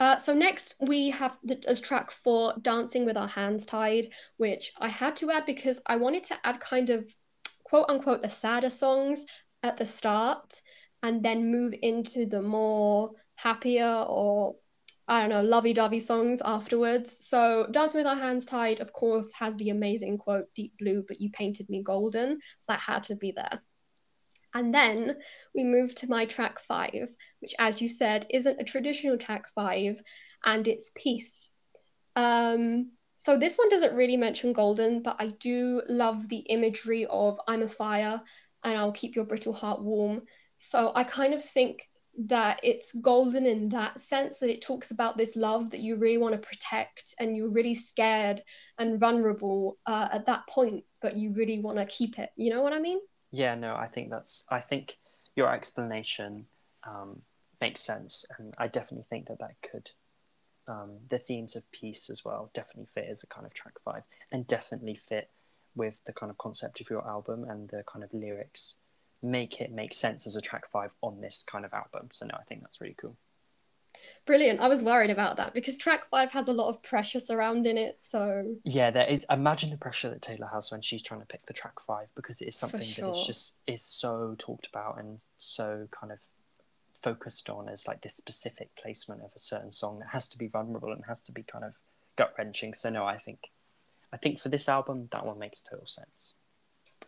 Uh, 0.00 0.16
so 0.16 0.34
next 0.34 0.74
we 0.80 1.10
have 1.10 1.38
the, 1.44 1.62
as 1.68 1.80
track 1.80 2.10
four, 2.10 2.54
"Dancing 2.60 3.04
with 3.04 3.16
Our 3.16 3.28
Hands 3.28 3.64
Tied," 3.64 4.08
which 4.36 4.72
I 4.80 4.88
had 4.88 5.14
to 5.16 5.30
add 5.30 5.46
because 5.46 5.80
I 5.86 5.96
wanted 5.96 6.24
to 6.24 6.38
add 6.42 6.58
kind 6.58 6.90
of 6.90 7.14
quote 7.62 7.86
unquote 7.88 8.22
the 8.22 8.28
sadder 8.28 8.70
songs 8.70 9.24
at 9.62 9.76
the 9.76 9.86
start, 9.86 10.60
and 11.04 11.22
then 11.22 11.52
move 11.52 11.72
into 11.80 12.26
the 12.26 12.42
more 12.42 13.12
happier 13.36 14.04
or 14.08 14.56
I 15.06 15.20
don't 15.20 15.28
know, 15.30 15.42
lovey 15.42 15.74
dovey 15.74 16.00
songs 16.00 16.40
afterwards. 16.42 17.26
So, 17.26 17.66
Dancing 17.70 18.00
with 18.00 18.06
Our 18.06 18.16
Hands 18.16 18.44
Tied, 18.44 18.80
of 18.80 18.92
course, 18.92 19.32
has 19.34 19.56
the 19.56 19.68
amazing 19.68 20.16
quote, 20.18 20.46
Deep 20.54 20.72
Blue, 20.78 21.04
but 21.06 21.20
you 21.20 21.30
painted 21.30 21.68
me 21.68 21.82
golden. 21.82 22.38
So, 22.58 22.64
that 22.68 22.80
had 22.80 23.02
to 23.04 23.16
be 23.16 23.32
there. 23.32 23.62
And 24.54 24.72
then 24.72 25.16
we 25.54 25.64
move 25.64 25.94
to 25.96 26.08
my 26.08 26.24
track 26.24 26.58
five, 26.58 27.08
which, 27.40 27.54
as 27.58 27.82
you 27.82 27.88
said, 27.88 28.24
isn't 28.30 28.60
a 28.60 28.64
traditional 28.64 29.18
track 29.18 29.46
five, 29.54 30.00
and 30.44 30.66
it's 30.66 30.92
Peace. 30.96 31.50
Um, 32.16 32.92
so, 33.16 33.36
this 33.36 33.56
one 33.56 33.68
doesn't 33.68 33.94
really 33.94 34.16
mention 34.16 34.54
golden, 34.54 35.02
but 35.02 35.16
I 35.18 35.26
do 35.38 35.82
love 35.86 36.28
the 36.30 36.38
imagery 36.38 37.04
of 37.06 37.38
I'm 37.46 37.62
a 37.62 37.68
fire 37.68 38.20
and 38.62 38.78
I'll 38.78 38.92
keep 38.92 39.16
your 39.16 39.26
brittle 39.26 39.52
heart 39.52 39.82
warm. 39.82 40.22
So, 40.56 40.92
I 40.94 41.04
kind 41.04 41.34
of 41.34 41.44
think 41.44 41.82
that 42.18 42.60
it's 42.62 42.92
golden 42.94 43.46
in 43.46 43.68
that 43.70 43.98
sense 43.98 44.38
that 44.38 44.50
it 44.50 44.62
talks 44.62 44.90
about 44.90 45.16
this 45.16 45.36
love 45.36 45.70
that 45.70 45.80
you 45.80 45.96
really 45.96 46.18
want 46.18 46.32
to 46.32 46.48
protect 46.48 47.14
and 47.18 47.36
you're 47.36 47.50
really 47.50 47.74
scared 47.74 48.40
and 48.78 49.00
vulnerable 49.00 49.78
uh, 49.86 50.08
at 50.12 50.26
that 50.26 50.46
point 50.48 50.84
but 51.02 51.16
you 51.16 51.32
really 51.32 51.58
want 51.58 51.78
to 51.78 51.84
keep 51.86 52.18
it. 52.18 52.30
You 52.36 52.50
know 52.50 52.62
what 52.62 52.72
i 52.72 52.78
mean? 52.78 52.98
Yeah 53.30 53.54
no 53.54 53.74
i 53.74 53.86
think 53.86 54.10
that's 54.10 54.44
i 54.50 54.60
think 54.60 54.96
your 55.36 55.52
explanation 55.52 56.46
um, 56.86 57.22
makes 57.60 57.80
sense 57.80 58.24
and 58.38 58.54
i 58.58 58.68
definitely 58.68 59.06
think 59.10 59.26
that 59.26 59.40
that 59.40 59.56
could 59.62 59.90
um, 60.66 60.98
the 61.10 61.18
themes 61.18 61.56
of 61.56 61.70
peace 61.72 62.08
as 62.08 62.24
well 62.24 62.50
definitely 62.54 62.86
fit 62.86 63.06
as 63.10 63.22
a 63.22 63.26
kind 63.26 63.46
of 63.46 63.52
track 63.52 63.74
five 63.84 64.02
and 64.32 64.46
definitely 64.46 64.94
fit 64.94 65.30
with 65.74 66.02
the 66.06 66.12
kind 66.12 66.30
of 66.30 66.38
concept 66.38 66.80
of 66.80 66.88
your 66.88 67.06
album 67.06 67.44
and 67.44 67.68
the 67.70 67.82
kind 67.86 68.04
of 68.04 68.14
lyrics 68.14 68.76
make 69.24 69.60
it 69.60 69.72
make 69.72 69.94
sense 69.94 70.26
as 70.26 70.36
a 70.36 70.40
track 70.40 70.66
five 70.68 70.90
on 71.02 71.20
this 71.20 71.44
kind 71.46 71.64
of 71.64 71.72
album. 71.72 72.08
So 72.12 72.26
no, 72.26 72.34
I 72.38 72.44
think 72.44 72.60
that's 72.60 72.80
really 72.80 72.96
cool. 73.00 73.16
Brilliant. 74.26 74.60
I 74.60 74.68
was 74.68 74.82
worried 74.82 75.10
about 75.10 75.36
that 75.36 75.54
because 75.54 75.76
track 75.76 76.04
five 76.10 76.32
has 76.32 76.48
a 76.48 76.52
lot 76.52 76.68
of 76.68 76.82
pressure 76.82 77.20
surrounding 77.20 77.78
it. 77.78 78.00
So 78.00 78.56
yeah, 78.64 78.90
there 78.90 79.06
is. 79.06 79.26
Imagine 79.30 79.70
the 79.70 79.76
pressure 79.76 80.10
that 80.10 80.22
Taylor 80.22 80.48
has 80.52 80.70
when 80.70 80.80
she's 80.80 81.02
trying 81.02 81.20
to 81.20 81.26
pick 81.26 81.46
the 81.46 81.52
track 81.52 81.80
five 81.80 82.08
because 82.14 82.40
it 82.40 82.48
is 82.48 82.56
something 82.56 82.80
sure. 82.80 83.12
that 83.12 83.18
is 83.18 83.26
just 83.26 83.56
is 83.66 83.82
so 83.82 84.34
talked 84.38 84.66
about 84.66 84.98
and 84.98 85.20
so 85.38 85.88
kind 85.90 86.12
of 86.12 86.18
focused 87.02 87.50
on 87.50 87.68
as 87.68 87.86
like 87.86 88.00
this 88.00 88.14
specific 88.14 88.70
placement 88.76 89.20
of 89.20 89.30
a 89.36 89.38
certain 89.38 89.70
song 89.70 89.98
that 89.98 90.08
has 90.08 90.28
to 90.30 90.38
be 90.38 90.48
vulnerable 90.48 90.90
and 90.90 91.04
has 91.06 91.20
to 91.22 91.32
be 91.32 91.42
kind 91.42 91.64
of 91.64 91.74
gut 92.16 92.32
wrenching. 92.38 92.72
So 92.72 92.88
no, 92.90 93.04
I 93.04 93.18
think 93.18 93.50
I 94.12 94.16
think 94.16 94.40
for 94.40 94.48
this 94.48 94.68
album 94.68 95.08
that 95.12 95.26
one 95.26 95.38
makes 95.38 95.60
total 95.60 95.86
sense. 95.86 96.34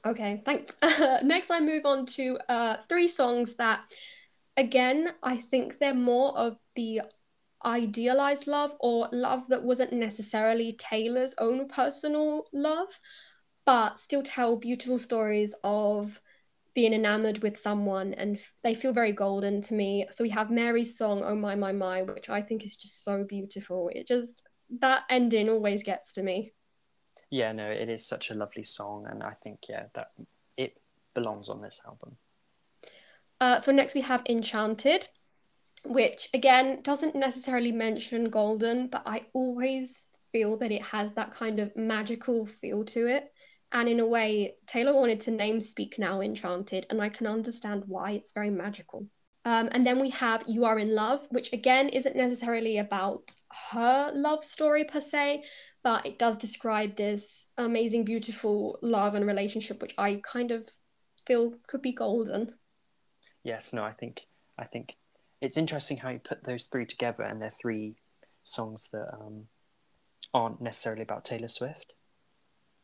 Okay, 0.05 0.41
thanks. 0.45 0.77
Next, 1.23 1.51
I 1.51 1.61
move 1.61 1.87
on 1.87 2.07
to 2.07 2.39
uh, 2.49 2.77
three 2.89 3.09
songs 3.09 3.57
that, 3.57 3.81
again, 4.57 5.13
I 5.23 5.37
think 5.37 5.79
they're 5.79 5.95
more 5.95 6.37
of 6.37 6.57
the 6.75 7.03
idealized 7.65 8.47
love 8.47 8.73
or 8.81 9.09
love 9.13 9.49
that 9.49 9.65
wasn't 9.65 9.93
necessarily 9.93 10.75
Taylor's 10.75 11.35
own 11.39 11.69
personal 11.69 12.45
love, 12.53 12.89
but 13.65 13.99
still 13.99 14.23
tell 14.23 14.57
beautiful 14.57 14.99
stories 14.99 15.55
of 15.65 16.21
being 16.75 16.93
enamored 16.93 17.43
with 17.43 17.59
someone 17.59 18.13
and 18.15 18.37
f- 18.37 18.53
they 18.63 18.75
feel 18.75 18.93
very 18.93 19.13
golden 19.13 19.63
to 19.63 19.75
me. 19.75 20.07
So 20.13 20.23
we 20.23 20.31
have 20.31 20.51
Mary's 20.51 20.97
song, 20.99 21.23
Oh 21.25 21.35
My 21.35 21.55
My 21.55 21.73
My, 21.73 22.03
which 22.03 22.29
I 22.29 22.43
think 22.43 22.65
is 22.65 22.77
just 22.77 23.03
so 23.03 23.25
beautiful. 23.25 23.91
It 23.95 24.07
just, 24.07 24.43
that 24.81 25.05
ending 25.09 25.49
always 25.49 25.83
gets 25.83 26.13
to 26.15 26.23
me 26.23 26.53
yeah, 27.31 27.53
no, 27.53 27.69
it 27.69 27.89
is 27.89 28.07
such 28.07 28.31
a 28.31 28.35
lovely 28.35 28.65
song, 28.65 29.07
and 29.09 29.23
I 29.23 29.33
think 29.33 29.69
yeah 29.69 29.85
that 29.95 30.13
it 30.57 30.81
belongs 31.15 31.49
on 31.49 31.61
this 31.61 31.83
album. 31.87 32.17
Uh, 33.41 33.59
so 33.59 33.73
next 33.73 33.95
we 33.95 34.01
have 34.01 34.23
Enchanted, 34.29 35.07
which 35.85 36.29
again 36.35 36.81
doesn't 36.83 37.15
necessarily 37.15 37.73
mention 37.73 38.31
golden, 38.31 38.89
but 38.89 39.03
I 39.07 39.27
always 39.33 40.07
feel 40.33 40.57
that 40.59 40.73
it 40.73 40.83
has 40.83 41.13
that 41.13 41.33
kind 41.33 41.61
of 41.61 41.77
magical 41.77 42.47
feel 42.47 42.85
to 42.85 43.07
it. 43.07 43.33
And 43.73 43.89
in 43.89 44.01
a 44.01 44.07
way, 44.07 44.55
Taylor 44.67 44.95
wanted 44.95 45.21
to 45.21 45.33
name 45.33 45.61
Speak 45.61 45.99
Now 45.99 46.21
Enchanted, 46.21 46.87
and 46.89 47.03
I 47.03 47.09
can 47.09 47.27
understand 47.27 47.85
why 47.87 48.13
it's 48.13 48.33
very 48.33 48.51
magical. 48.51 49.07
Um, 49.45 49.69
and 49.73 49.87
then 49.87 50.01
we 50.01 50.11
have 50.11 50.43
You 50.47 50.65
Are 50.65 50.79
in 50.79 50.95
Love, 50.95 51.27
which 51.31 51.53
again 51.53 51.89
isn't 51.89 52.17
necessarily 52.17 52.79
about 52.79 53.33
her 53.71 54.11
love 54.13 54.43
story 54.43 54.85
per 54.85 55.01
se, 55.01 55.43
but 55.87 56.05
it 56.05 56.19
does 56.19 56.37
describe 56.37 56.97
this 56.97 57.47
amazing, 57.59 58.05
beautiful 58.05 58.77
love 58.83 59.15
and 59.15 59.25
relationship, 59.25 59.81
which 59.81 59.95
I 59.97 60.21
kind 60.25 60.51
of 60.51 60.69
feel 61.29 61.55
could 61.69 61.81
be 61.81 61.93
golden. 61.93 62.55
Yes, 63.45 63.73
no, 63.73 63.85
I 63.85 63.93
think 63.93 64.27
I 64.59 64.65
think 64.65 64.97
it's 65.41 65.57
interesting 65.57 65.99
how 65.99 66.09
you 66.09 66.19
put 66.19 66.43
those 66.43 66.65
three 66.65 66.87
together, 66.87 67.23
and 67.23 67.41
they're 67.41 67.51
three 67.51 67.95
songs 68.43 68.89
that 68.93 69.15
um, 69.15 69.45
aren't 70.35 70.61
necessarily 70.61 71.03
about 71.03 71.25
Taylor 71.25 71.47
Swift. 71.47 71.93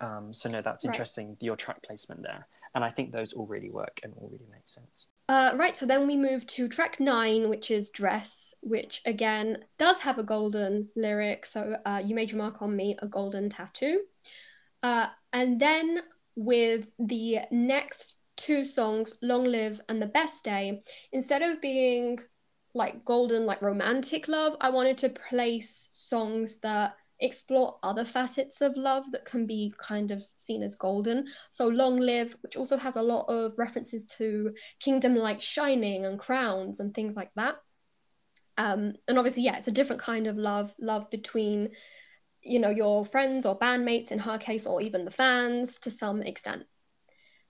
Um, 0.00 0.32
so 0.32 0.48
no, 0.48 0.62
that's 0.62 0.84
interesting. 0.84 1.30
Right. 1.30 1.42
Your 1.42 1.56
track 1.56 1.82
placement 1.82 2.22
there, 2.22 2.46
and 2.72 2.84
I 2.84 2.90
think 2.90 3.10
those 3.10 3.32
all 3.32 3.46
really 3.46 3.70
work 3.70 3.98
and 4.04 4.14
all 4.16 4.28
really 4.30 4.46
make 4.48 4.68
sense. 4.68 5.08
Uh, 5.32 5.54
right, 5.56 5.74
so 5.74 5.86
then 5.86 6.06
we 6.06 6.14
move 6.14 6.46
to 6.46 6.68
track 6.68 7.00
nine, 7.00 7.48
which 7.48 7.70
is 7.70 7.88
Dress, 7.88 8.54
which 8.60 9.00
again 9.06 9.56
does 9.78 9.98
have 10.00 10.18
a 10.18 10.22
golden 10.22 10.90
lyric. 10.94 11.46
So 11.46 11.74
uh, 11.86 12.02
you 12.04 12.14
made 12.14 12.30
your 12.30 12.36
mark 12.36 12.60
on 12.60 12.76
me, 12.76 12.96
a 13.00 13.06
golden 13.06 13.48
tattoo. 13.48 14.02
Uh, 14.82 15.06
and 15.32 15.58
then 15.58 16.02
with 16.36 16.92
the 16.98 17.38
next 17.50 18.18
two 18.36 18.62
songs, 18.62 19.14
Long 19.22 19.44
Live 19.44 19.80
and 19.88 20.02
The 20.02 20.06
Best 20.06 20.44
Day, 20.44 20.82
instead 21.12 21.40
of 21.40 21.62
being 21.62 22.18
like 22.74 23.02
golden, 23.06 23.46
like 23.46 23.62
romantic 23.62 24.28
love, 24.28 24.54
I 24.60 24.68
wanted 24.68 24.98
to 24.98 25.08
place 25.08 25.88
songs 25.92 26.58
that 26.58 26.92
explore 27.22 27.78
other 27.82 28.04
facets 28.04 28.60
of 28.60 28.76
love 28.76 29.10
that 29.12 29.24
can 29.24 29.46
be 29.46 29.72
kind 29.78 30.10
of 30.10 30.22
seen 30.36 30.62
as 30.62 30.74
golden. 30.74 31.26
So 31.50 31.68
Long 31.68 31.98
Live, 31.98 32.36
which 32.42 32.56
also 32.56 32.76
has 32.76 32.96
a 32.96 33.02
lot 33.02 33.26
of 33.28 33.56
references 33.58 34.06
to 34.18 34.54
kingdom 34.80 35.14
like 35.14 35.40
shining 35.40 36.04
and 36.04 36.18
crowns 36.18 36.80
and 36.80 36.92
things 36.92 37.16
like 37.16 37.30
that. 37.36 37.56
Um, 38.58 38.94
and 39.08 39.18
obviously, 39.18 39.44
yeah, 39.44 39.56
it's 39.56 39.68
a 39.68 39.72
different 39.72 40.02
kind 40.02 40.26
of 40.26 40.36
love, 40.36 40.74
love 40.78 41.08
between, 41.10 41.70
you 42.42 42.58
know, 42.58 42.70
your 42.70 43.04
friends 43.04 43.46
or 43.46 43.58
bandmates 43.58 44.12
in 44.12 44.18
her 44.18 44.36
case, 44.36 44.66
or 44.66 44.82
even 44.82 45.04
the 45.04 45.10
fans 45.10 45.78
to 45.80 45.90
some 45.90 46.22
extent. 46.22 46.64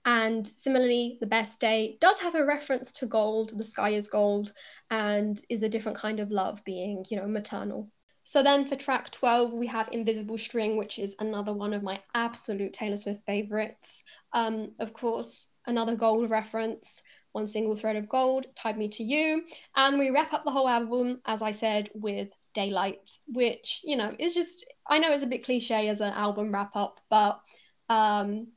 And 0.05 0.45
similarly, 0.45 1.17
The 1.19 1.27
Best 1.27 1.59
Day 1.59 1.97
does 1.99 2.19
have 2.19 2.35
a 2.35 2.45
reference 2.45 2.91
to 2.93 3.05
gold, 3.05 3.57
the 3.57 3.63
sky 3.63 3.89
is 3.89 4.07
gold, 4.07 4.51
and 4.89 5.37
is 5.49 5.63
a 5.63 5.69
different 5.69 5.97
kind 5.97 6.19
of 6.19 6.29
love, 6.29 6.63
being, 6.65 7.05
you 7.09 7.17
know, 7.17 7.27
maternal. 7.27 7.89
So 8.25 8.41
then 8.41 8.65
for 8.65 8.75
track 8.75 9.11
12, 9.11 9.53
we 9.53 9.67
have 9.67 9.89
Invisible 9.91 10.37
String, 10.37 10.77
which 10.77 10.97
is 10.97 11.15
another 11.19 11.53
one 11.53 11.73
of 11.73 11.83
my 11.83 11.99
absolute 12.15 12.73
Taylor 12.73 12.97
Swift 12.97 13.25
favorites. 13.25 14.03
Um, 14.31 14.71
of 14.79 14.93
course, 14.93 15.47
another 15.67 15.95
gold 15.95 16.29
reference, 16.29 17.01
one 17.33 17.47
single 17.47 17.75
thread 17.75 17.97
of 17.97 18.07
gold, 18.07 18.45
tied 18.55 18.77
me 18.77 18.87
to 18.89 19.03
you. 19.03 19.43
And 19.75 19.99
we 19.99 20.09
wrap 20.09 20.33
up 20.33 20.45
the 20.45 20.51
whole 20.51 20.69
album, 20.69 21.21
as 21.25 21.41
I 21.41 21.51
said, 21.51 21.89
with 21.93 22.29
Daylight, 22.53 23.09
which, 23.27 23.81
you 23.83 23.97
know, 23.97 24.15
is 24.17 24.33
just, 24.33 24.65
I 24.87 24.99
know 24.99 25.11
it's 25.11 25.23
a 25.23 25.27
bit 25.27 25.43
cliche 25.43 25.89
as 25.89 25.99
an 25.99 26.13
album 26.13 26.53
wrap 26.53 26.75
up, 26.75 27.01
but, 27.09 27.41
um, 27.89 28.47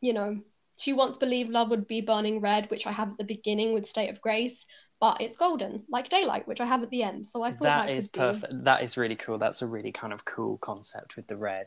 you 0.00 0.12
know, 0.12 0.40
she 0.78 0.92
once 0.92 1.16
believed 1.16 1.50
love 1.50 1.70
would 1.70 1.88
be 1.88 2.00
burning 2.02 2.40
red, 2.40 2.70
which 2.70 2.86
I 2.86 2.92
have 2.92 3.12
at 3.12 3.18
the 3.18 3.24
beginning 3.24 3.72
with 3.72 3.88
State 3.88 4.10
of 4.10 4.20
Grace 4.20 4.66
but 5.00 5.20
it's 5.20 5.36
golden, 5.36 5.82
like 5.88 6.08
daylight, 6.08 6.48
which 6.48 6.60
I 6.60 6.66
have 6.66 6.82
at 6.82 6.90
the 6.90 7.02
end. 7.02 7.26
So 7.26 7.42
I 7.42 7.50
thought 7.50 7.64
that, 7.64 7.86
that 7.86 7.94
is 7.94 8.08
perfect. 8.08 8.52
Be... 8.52 8.64
That 8.64 8.82
is 8.82 8.96
really 8.96 9.16
cool. 9.16 9.38
That's 9.38 9.62
a 9.62 9.66
really 9.66 9.92
kind 9.92 10.12
of 10.12 10.24
cool 10.24 10.58
concept 10.58 11.16
with 11.16 11.26
the 11.26 11.36
red, 11.36 11.66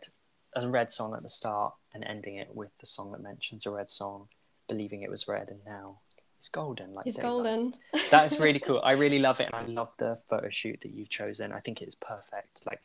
a 0.56 0.68
red 0.68 0.92
song 0.92 1.14
at 1.16 1.24
the 1.24 1.30
start 1.30 1.74
and 1.94 2.04
ending 2.04 2.36
it 2.36 2.50
with 2.56 2.72
the 2.80 2.86
song 2.86 3.12
that 3.12 3.22
mentions 3.22 3.66
a 3.66 3.72
red 3.72 3.90
song, 3.90 4.28
believing 4.68 5.04
it 5.04 5.12
was 5.12 5.28
red, 5.28 5.50
and 5.50 5.60
now 5.66 6.00
it's 6.38 6.50
golden. 6.50 6.94
Like 6.94 7.06
it's 7.06 7.18
daylight. 7.18 7.44
golden. 7.44 7.74
that 8.12 8.32
is 8.32 8.40
really 8.40 8.60
cool. 8.60 8.82
I 8.84 8.94
really 8.94 9.20
love 9.28 9.40
it, 9.40 9.50
and 9.54 9.56
I 9.56 9.72
love 9.72 9.92
the 9.98 10.18
photo 10.30 10.50
shoot 10.50 10.80
that 10.82 10.92
you've 10.92 11.10
chosen. 11.10 11.52
I 11.52 11.60
think 11.60 11.82
it's 11.82 11.96
perfect. 11.96 12.64
Like 12.66 12.82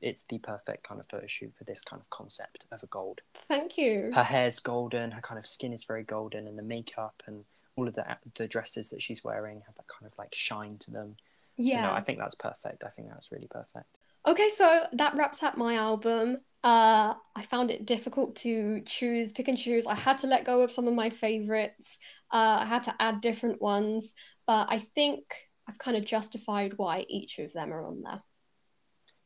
it's 0.00 0.24
the 0.28 0.38
perfect 0.38 0.86
kind 0.86 1.00
of 1.00 1.08
photo 1.08 1.26
shoot 1.26 1.52
for 1.56 1.64
this 1.64 1.82
kind 1.82 2.00
of 2.00 2.08
concept 2.10 2.64
of 2.70 2.82
a 2.82 2.86
gold. 2.86 3.22
Thank 3.34 3.76
you. 3.76 4.12
Her 4.14 4.24
hair's 4.24 4.60
golden. 4.60 5.12
Her 5.12 5.20
kind 5.20 5.38
of 5.38 5.46
skin 5.46 5.72
is 5.72 5.84
very 5.84 6.04
golden, 6.04 6.46
and 6.46 6.56
the 6.56 6.62
makeup 6.62 7.22
and 7.26 7.44
all 7.76 7.88
of 7.88 7.94
the 7.94 8.04
the 8.36 8.48
dresses 8.48 8.90
that 8.90 9.02
she's 9.02 9.24
wearing 9.24 9.62
have 9.66 9.74
that 9.74 9.88
kind 9.88 10.10
of 10.10 10.16
like 10.18 10.34
shine 10.34 10.78
to 10.78 10.90
them. 10.90 11.16
Yeah. 11.56 11.82
So 11.82 11.88
no, 11.88 11.94
I 11.94 12.00
think 12.00 12.18
that's 12.18 12.34
perfect. 12.34 12.84
I 12.84 12.88
think 12.90 13.08
that's 13.08 13.32
really 13.32 13.48
perfect. 13.50 13.86
Okay, 14.26 14.48
so 14.48 14.86
that 14.92 15.14
wraps 15.16 15.42
up 15.42 15.56
my 15.56 15.76
album. 15.76 16.38
Uh, 16.62 17.12
I 17.36 17.42
found 17.42 17.70
it 17.70 17.84
difficult 17.84 18.36
to 18.36 18.80
choose, 18.86 19.32
pick 19.32 19.48
and 19.48 19.58
choose. 19.58 19.86
I 19.86 19.94
had 19.94 20.18
to 20.18 20.26
let 20.26 20.46
go 20.46 20.62
of 20.62 20.72
some 20.72 20.88
of 20.88 20.94
my 20.94 21.10
favorites. 21.10 21.98
Uh, 22.32 22.58
I 22.60 22.64
had 22.64 22.84
to 22.84 22.94
add 22.98 23.20
different 23.20 23.60
ones, 23.60 24.14
but 24.46 24.68
I 24.70 24.78
think 24.78 25.24
I've 25.68 25.78
kind 25.78 25.96
of 25.96 26.06
justified 26.06 26.72
why 26.78 27.04
each 27.08 27.38
of 27.38 27.52
them 27.52 27.70
are 27.70 27.84
on 27.84 28.02
there. 28.02 28.22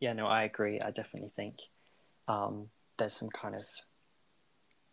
Yeah, 0.01 0.15
no, 0.15 0.27
I 0.27 0.43
agree. 0.43 0.81
I 0.81 0.91
definitely 0.91 1.31
think 1.31 1.59
um, 2.27 2.69
there's 2.99 3.15
some 3.15 3.31
kind 3.31 3.55
of 3.55 3.65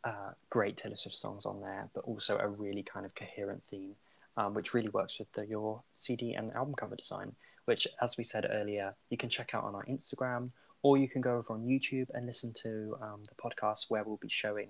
uh, 0.05 0.31
great 0.49 0.77
Taylor 0.77 0.95
Swift 0.95 1.17
songs 1.17 1.45
on 1.45 1.61
there, 1.61 1.89
but 1.93 2.03
also 2.05 2.37
a 2.37 2.47
really 2.47 2.83
kind 2.83 3.05
of 3.05 3.15
coherent 3.15 3.63
theme, 3.63 3.95
um, 4.37 4.53
which 4.53 4.73
really 4.73 4.89
works 4.89 5.19
with 5.19 5.31
the, 5.33 5.45
your 5.45 5.81
CD 5.93 6.33
and 6.33 6.53
album 6.53 6.75
cover 6.75 6.95
design, 6.95 7.33
which, 7.65 7.87
as 8.01 8.15
we 8.15 8.23
said 8.23 8.47
earlier, 8.49 8.95
you 9.09 9.17
can 9.17 9.29
check 9.29 9.53
out 9.53 9.63
on 9.63 9.75
our 9.75 9.85
Instagram 9.85 10.51
or 10.83 10.97
you 10.97 11.09
can 11.09 11.19
go 11.19 11.37
over 11.37 11.53
on 11.53 11.65
YouTube 11.65 12.07
and 12.13 12.27
listen 12.27 12.53
to 12.53 12.95
um, 13.01 13.23
the 13.27 13.35
podcast 13.35 13.89
where 13.89 14.03
we'll 14.03 14.17
be 14.17 14.29
showing 14.29 14.69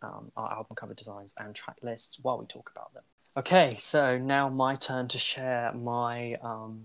um, 0.00 0.30
our 0.36 0.52
album 0.52 0.76
cover 0.76 0.94
designs 0.94 1.34
and 1.38 1.54
track 1.54 1.76
lists 1.82 2.18
while 2.22 2.38
we 2.38 2.46
talk 2.46 2.70
about 2.74 2.94
them. 2.94 3.02
Okay, 3.36 3.76
so 3.78 4.16
now 4.16 4.48
my 4.48 4.76
turn 4.76 5.08
to 5.08 5.18
share 5.18 5.72
my 5.72 6.34
um, 6.34 6.84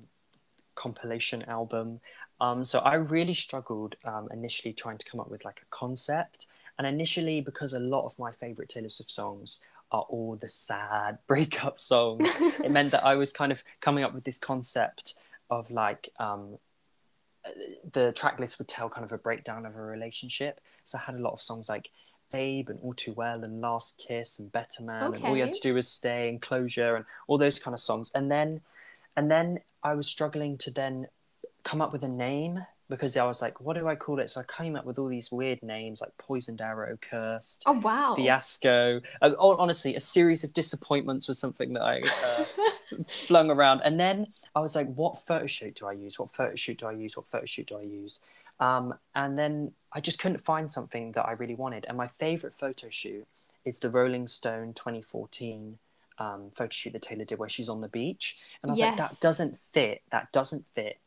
compilation 0.76 1.44
album. 1.44 2.00
Um, 2.40 2.64
so 2.64 2.80
I 2.80 2.96
really 2.96 3.36
struggled 3.36 3.96
um, 4.04 4.28
initially 4.34 4.74
trying 4.74 4.98
to 4.98 5.06
come 5.06 5.20
up 5.20 5.30
with 5.30 5.46
like 5.46 5.62
a 5.62 5.66
concept, 5.70 6.48
and 6.82 6.96
initially 6.96 7.42
because 7.42 7.74
a 7.74 7.80
lot 7.80 8.08
of 8.08 8.18
my 8.18 8.32
favorite 8.32 8.70
Taylor 8.70 8.90
Swift 8.90 9.12
songs 9.12 9.60
are 9.92 10.02
all 10.10 10.36
the 10.36 10.50
sad 10.50 11.20
breakup 11.28 11.80
songs, 11.80 12.28
it 12.42 12.72
meant 12.72 12.90
that 12.90 13.06
I 13.06 13.14
was 13.14 13.32
kind 13.32 13.52
of 13.52 13.64
coming 13.82 14.04
up 14.04 14.16
with 14.16 14.24
this 14.24 14.40
concept 14.40 15.14
of 15.52 15.70
like 15.70 16.10
um, 16.20 16.58
the 17.92 18.12
track 18.14 18.40
list 18.40 18.58
would 18.58 18.68
tell 18.68 18.90
kind 18.90 19.06
of 19.06 19.12
a 19.12 19.20
breakdown 19.20 19.68
of 19.68 19.76
a 19.76 19.82
relationship. 19.82 20.60
So 20.86 20.98
I 20.98 21.02
had 21.02 21.14
a 21.14 21.20
lot 21.20 21.34
of 21.34 21.42
songs 21.42 21.70
like 21.70 21.92
Babe 22.32 22.70
and 22.70 22.80
All 22.82 22.96
Too 22.96 23.14
Well 23.14 23.44
and 23.44 23.62
Last 23.62 24.04
Kiss 24.04 24.40
and 24.40 24.52
Better 24.52 24.82
Man 24.82 25.04
okay. 25.04 25.18
and 25.18 25.26
All 25.26 25.38
You 25.38 25.44
Had 25.44 25.54
to 25.54 25.62
Do 25.62 25.76
Was 25.76 25.88
Stay 25.88 26.30
and 26.30 26.42
Closure 26.42 26.96
and 26.96 27.06
all 27.28 27.38
those 27.38 27.60
kind 27.60 27.76
of 27.76 27.80
songs. 27.80 28.10
And 28.16 28.32
then 28.32 28.62
and 29.16 29.30
then 29.30 29.60
I 29.84 29.94
was 29.94 30.08
struggling 30.08 30.58
to 30.60 30.72
then 30.72 31.10
come 31.64 31.80
up 31.80 31.94
with 31.94 32.02
a 32.02 32.08
name 32.08 32.66
because 32.92 33.16
I 33.16 33.24
was 33.24 33.42
like, 33.42 33.62
what 33.62 33.78
do 33.78 33.88
I 33.88 33.96
call 33.96 34.20
it? 34.20 34.30
So 34.30 34.42
I 34.42 34.44
came 34.44 34.76
up 34.76 34.86
with 34.86 35.00
all 35.00 35.08
these 35.08 35.32
weird 35.32 35.64
names 35.64 36.02
like 36.02 36.16
Poisoned 36.18 36.60
Arrow, 36.60 36.98
Cursed, 37.02 37.64
oh 37.66 37.80
wow, 37.80 38.14
Fiasco. 38.16 39.00
Uh, 39.22 39.32
honestly, 39.40 39.96
a 39.96 40.00
series 40.00 40.44
of 40.44 40.54
disappointments 40.54 41.28
was 41.28 41.40
something 41.40 41.74
that 41.74 41.82
I 41.82 42.02
uh, 42.02 43.04
flung 43.08 43.50
around. 43.50 43.82
And 43.86 43.98
then 43.98 44.28
I 44.54 44.60
was 44.60 44.76
like, 44.76 44.94
what 44.94 45.26
photo 45.26 45.48
shoot 45.48 45.76
do 45.76 45.88
I 45.88 45.94
use? 45.94 46.20
What 46.20 46.32
photo 46.32 46.54
shoot 46.56 46.80
do 46.80 46.88
I 46.88 46.92
use? 46.92 47.16
What 47.16 47.28
photo 47.32 47.46
shoot 47.46 47.68
do 47.68 47.78
I 47.78 47.84
use? 47.84 48.20
Um, 48.60 48.94
and 49.16 49.40
then 49.40 49.72
I 49.94 50.02
just 50.02 50.20
couldn't 50.20 50.42
find 50.42 50.70
something 50.70 51.14
that 51.14 51.26
I 51.26 51.32
really 51.32 51.56
wanted. 51.56 51.86
And 51.88 51.98
my 51.98 52.08
favorite 52.08 52.54
photo 52.54 52.90
shoot 52.90 53.26
is 53.64 53.80
the 53.80 53.90
Rolling 53.90 54.28
Stone 54.28 54.74
2014 54.74 55.78
um, 56.20 56.52
photo 56.54 56.70
shoot 56.70 56.94
that 56.94 57.02
Taylor 57.02 57.24
did 57.24 57.40
where 57.40 57.50
she's 57.50 57.70
on 57.70 57.80
the 57.80 57.88
beach. 57.88 58.38
And 58.62 58.70
I 58.70 58.74
was 58.74 58.80
yes. 58.80 59.00
like, 59.00 59.10
that 59.10 59.20
doesn't 59.22 59.58
fit. 59.72 60.02
That 60.12 60.32
doesn't 60.34 60.68
fit 60.68 60.98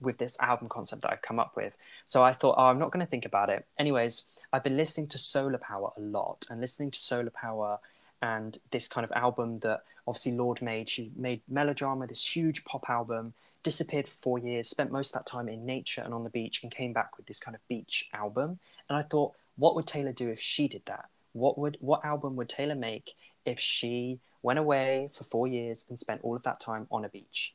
with 0.00 0.18
this 0.18 0.36
album 0.40 0.68
concept 0.68 1.02
that 1.02 1.12
I've 1.12 1.22
come 1.22 1.38
up 1.38 1.56
with. 1.56 1.74
So 2.04 2.22
I 2.22 2.32
thought, 2.32 2.56
oh, 2.58 2.66
I'm 2.66 2.78
not 2.78 2.90
going 2.90 3.04
to 3.04 3.10
think 3.10 3.24
about 3.24 3.50
it. 3.50 3.64
Anyways, 3.78 4.24
I've 4.52 4.64
been 4.64 4.76
listening 4.76 5.08
to 5.08 5.18
Solar 5.18 5.58
Power 5.58 5.92
a 5.96 6.00
lot 6.00 6.46
and 6.50 6.60
listening 6.60 6.90
to 6.92 6.98
Solar 6.98 7.30
Power 7.30 7.78
and 8.20 8.58
this 8.70 8.88
kind 8.88 9.04
of 9.04 9.12
album 9.12 9.60
that 9.60 9.82
obviously 10.06 10.32
Lorde 10.32 10.62
made. 10.62 10.88
She 10.88 11.10
made 11.16 11.42
Melodrama, 11.48 12.06
this 12.06 12.36
huge 12.36 12.64
pop 12.64 12.88
album, 12.88 13.34
disappeared 13.62 14.06
for 14.06 14.14
four 14.14 14.38
years, 14.38 14.68
spent 14.68 14.92
most 14.92 15.08
of 15.08 15.14
that 15.14 15.26
time 15.26 15.48
in 15.48 15.66
nature 15.66 16.02
and 16.02 16.14
on 16.14 16.24
the 16.24 16.30
beach, 16.30 16.62
and 16.62 16.70
came 16.70 16.92
back 16.92 17.16
with 17.16 17.26
this 17.26 17.40
kind 17.40 17.54
of 17.54 17.66
beach 17.68 18.08
album. 18.12 18.58
And 18.88 18.96
I 18.96 19.02
thought, 19.02 19.32
what 19.56 19.74
would 19.74 19.86
Taylor 19.86 20.12
do 20.12 20.28
if 20.28 20.40
she 20.40 20.68
did 20.68 20.82
that? 20.86 21.08
What 21.32 21.58
would 21.58 21.78
what 21.80 22.04
album 22.04 22.36
would 22.36 22.48
Taylor 22.48 22.74
make 22.74 23.14
if 23.44 23.58
she 23.58 24.20
went 24.42 24.58
away 24.58 25.10
for 25.12 25.24
four 25.24 25.48
years 25.48 25.86
and 25.88 25.98
spent 25.98 26.20
all 26.22 26.36
of 26.36 26.42
that 26.44 26.60
time 26.60 26.86
on 26.90 27.04
a 27.04 27.08
beach? 27.08 27.54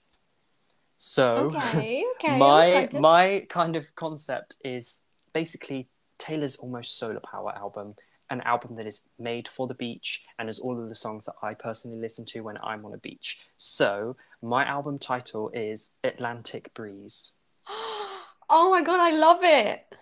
So 1.01 1.49
okay, 1.55 2.03
okay, 2.19 2.37
my 2.37 2.89
my 2.99 3.45
kind 3.49 3.77
of 3.77 3.95
concept 3.95 4.57
is 4.65 5.03
basically 5.33 5.87
Taylor's 6.17 6.57
almost 6.57 6.99
solar 6.99 7.21
power 7.21 7.55
album, 7.55 7.95
an 8.29 8.41
album 8.41 8.75
that 8.75 8.85
is 8.85 9.07
made 9.17 9.47
for 9.47 9.65
the 9.65 9.73
beach 9.73 10.23
and 10.37 10.49
is 10.49 10.59
all 10.59 10.77
of 10.77 10.89
the 10.89 10.95
songs 10.95 11.23
that 11.23 11.35
I 11.41 11.53
personally 11.53 11.97
listen 11.97 12.25
to 12.25 12.41
when 12.41 12.57
I'm 12.61 12.85
on 12.85 12.93
a 12.93 12.97
beach. 12.97 13.39
So 13.55 14.17
my 14.41 14.65
album 14.65 14.99
title 14.99 15.49
is 15.53 15.95
Atlantic 16.03 16.73
Breeze. 16.73 17.31
oh 17.69 18.69
my 18.69 18.81
god, 18.83 18.99
I 18.99 19.17
love 19.17 19.39
it. 19.41 19.95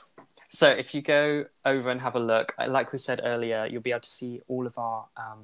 So 0.48 0.68
if 0.68 0.96
you 0.96 1.04
go 1.04 1.46
over 1.64 1.92
and 1.92 2.02
have 2.02 2.16
a 2.16 2.20
look, 2.20 2.56
like 2.68 2.92
we 2.92 2.98
said 2.98 3.22
earlier, 3.24 3.68
you'll 3.70 3.84
be 3.84 3.92
able 3.92 4.00
to 4.00 4.10
see 4.10 4.42
all 4.48 4.66
of 4.66 4.76
our 4.80 5.06
um, 5.16 5.44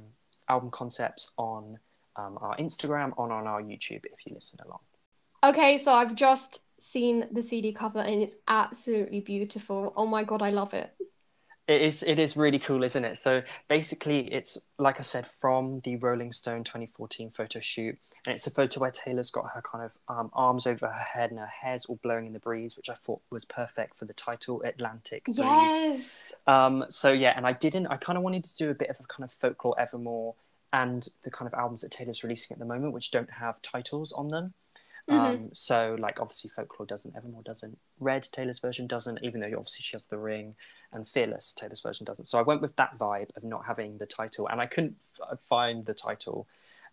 album 0.50 0.72
concepts 0.72 1.32
on 1.38 1.78
um, 2.16 2.40
our 2.42 2.58
Instagram, 2.58 3.14
on 3.20 3.32
on 3.32 3.46
our 3.46 3.62
YouTube 3.62 4.02
if 4.06 4.26
you 4.26 4.34
listen 4.34 4.60
along. 4.66 4.80
Okay, 5.44 5.76
so 5.78 5.92
I've 5.92 6.16
just 6.16 6.62
seen 6.80 7.28
the 7.32 7.44
CD 7.44 7.74
cover 7.74 8.00
and 8.00 8.22
it's 8.22 8.36
absolutely 8.48 9.20
beautiful. 9.20 9.94
Oh 9.96 10.06
my 10.06 10.24
god, 10.24 10.42
I 10.42 10.52
love 10.52 10.74
it. 10.74 10.94
It 11.68 11.82
is 11.82 12.04
it 12.04 12.20
is 12.20 12.36
really 12.36 12.60
cool, 12.60 12.84
isn't 12.84 13.06
it? 13.06 13.16
So 13.18 13.42
basically 13.70 14.32
it's 14.34 14.58
like 14.78 15.00
I 15.00 15.02
said 15.02 15.28
from 15.28 15.82
the 15.86 15.96
Rolling 15.96 16.32
Stone 16.32 16.66
2014 16.66 17.32
photo 17.32 17.60
shoot 17.62 17.98
and 18.26 18.34
it's 18.34 18.48
a 18.48 18.52
photo 18.52 18.82
where 18.82 18.92
Taylor's 18.92 19.32
got 19.32 19.46
her 19.54 19.62
kind 19.62 19.86
of 19.86 19.92
um, 20.14 20.30
arms 20.34 20.68
over 20.68 20.88
her 20.88 20.94
head 20.94 21.32
and 21.32 21.40
her 21.40 21.46
hair's 21.48 21.86
all 21.86 22.00
blowing 22.04 22.26
in 22.26 22.34
the 22.34 22.40
breeze, 22.40 22.76
which 22.76 22.90
I 22.90 22.96
thought 22.96 23.22
was 23.30 23.46
perfect 23.46 23.98
for 23.98 24.06
the 24.06 24.14
title 24.14 24.62
Atlantic 24.64 25.26
Breeze. 25.26 25.38
Yes. 25.40 26.34
Um 26.48 26.86
so 26.90 27.12
yeah, 27.12 27.34
and 27.36 27.46
I 27.46 27.54
didn't 27.54 27.88
I 27.88 27.98
kind 27.98 28.18
of 28.18 28.24
wanted 28.24 28.44
to 28.46 28.56
do 28.56 28.70
a 28.70 28.76
bit 28.76 28.90
of 28.90 28.98
a 29.00 29.04
kind 29.04 29.24
of 29.24 29.32
folklore 29.32 29.80
evermore 29.80 30.36
and 30.74 31.08
the 31.24 31.32
kind 31.32 31.48
of 31.48 31.54
albums 31.58 31.82
that 31.82 31.92
Taylor's 31.92 32.24
releasing 32.24 32.56
at 32.56 32.60
the 32.60 32.66
moment 32.66 32.94
which 32.94 33.12
don't 33.12 33.30
have 33.30 33.62
titles 33.62 34.12
on 34.14 34.30
them. 34.30 34.54
Mm-hmm. 35.10 35.20
Um, 35.20 35.50
so 35.54 35.98
like 36.00 36.22
obviously 36.22 36.50
folklore 36.56 36.86
doesn't, 36.86 37.16
Evermore 37.16 37.44
doesn't, 37.44 37.78
Red 38.00 38.24
Taylor's 38.32 38.60
version 38.60 38.88
doesn't, 38.88 39.20
even 39.22 39.42
though 39.42 39.48
obviously 39.48 39.82
she 39.82 39.94
has 39.94 40.06
the 40.06 40.18
ring, 40.18 40.56
and 40.94 41.08
Fearless 41.08 41.54
Taylor's 41.54 41.82
version 41.82 42.06
doesn't. 42.06 42.26
So 42.26 42.40
I 42.40 42.44
went 42.44 42.62
with 42.62 42.76
that 42.78 42.98
vibe 42.98 43.36
of 43.36 43.44
not 43.44 43.66
having 43.66 43.98
the 43.98 44.06
title, 44.06 44.48
and 44.48 44.62
I 44.62 44.66
couldn't 44.66 44.96
f- 45.20 45.40
find 45.50 45.86
the 45.86 45.94
title, 45.94 46.48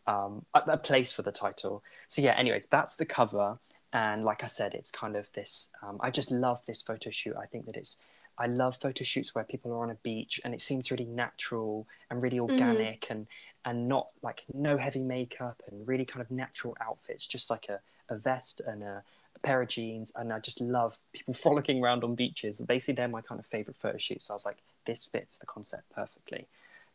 um, 0.06 0.44
a, 0.54 0.62
a, 0.66 0.76
place 0.76 1.12
for 1.12 1.22
the 1.22 1.30
title. 1.30 1.84
So 2.08 2.20
yeah, 2.20 2.34
anyways, 2.36 2.66
that's 2.66 2.96
the 2.96 3.06
cover, 3.06 3.58
and 3.92 4.24
like 4.24 4.42
I 4.42 4.48
said, 4.48 4.74
it's 4.74 4.90
kind 4.90 5.14
of 5.14 5.30
this. 5.32 5.70
Um, 5.82 5.98
I 6.00 6.10
just 6.10 6.32
love 6.32 6.62
this 6.66 6.82
photo 6.82 7.10
shoot. 7.10 7.36
I 7.36 7.46
think 7.46 7.66
that 7.66 7.76
it's. 7.76 7.96
I 8.38 8.46
love 8.46 8.78
photo 8.78 9.04
shoots 9.04 9.34
where 9.34 9.44
people 9.44 9.70
are 9.72 9.82
on 9.82 9.90
a 9.90 9.96
beach 9.96 10.40
and 10.42 10.54
it 10.54 10.62
seems 10.62 10.90
really 10.90 11.04
natural 11.04 11.86
and 12.10 12.22
really 12.22 12.38
mm-hmm. 12.38 12.52
organic 12.52 13.02
mm-hmm. 13.02 13.12
and 13.12 13.26
and 13.66 13.88
not 13.88 14.08
like 14.22 14.44
no 14.54 14.78
heavy 14.78 15.02
makeup 15.02 15.62
and 15.68 15.86
really 15.86 16.04
kind 16.04 16.22
of 16.22 16.30
natural 16.30 16.76
outfits, 16.80 17.26
just 17.26 17.50
like 17.50 17.68
a, 17.68 17.80
a 18.10 18.16
vest 18.16 18.60
and 18.66 18.82
a, 18.82 19.02
a, 19.36 19.38
pair 19.40 19.62
of 19.62 19.68
jeans, 19.68 20.12
and 20.16 20.32
I 20.32 20.38
just 20.38 20.60
love 20.60 20.98
people 21.12 21.34
frolicking 21.42 21.82
around 21.82 22.04
on 22.04 22.14
beaches. 22.14 22.60
Basically, 22.60 22.94
they're 22.94 23.08
my 23.08 23.22
kind 23.22 23.38
of 23.38 23.46
favorite 23.46 23.76
photo 23.76 23.98
shoots. 23.98 24.26
So 24.26 24.34
I 24.34 24.36
was 24.36 24.46
like, 24.46 24.58
this 24.86 25.06
fits 25.06 25.38
the 25.38 25.46
concept 25.46 25.90
perfectly. 25.94 26.46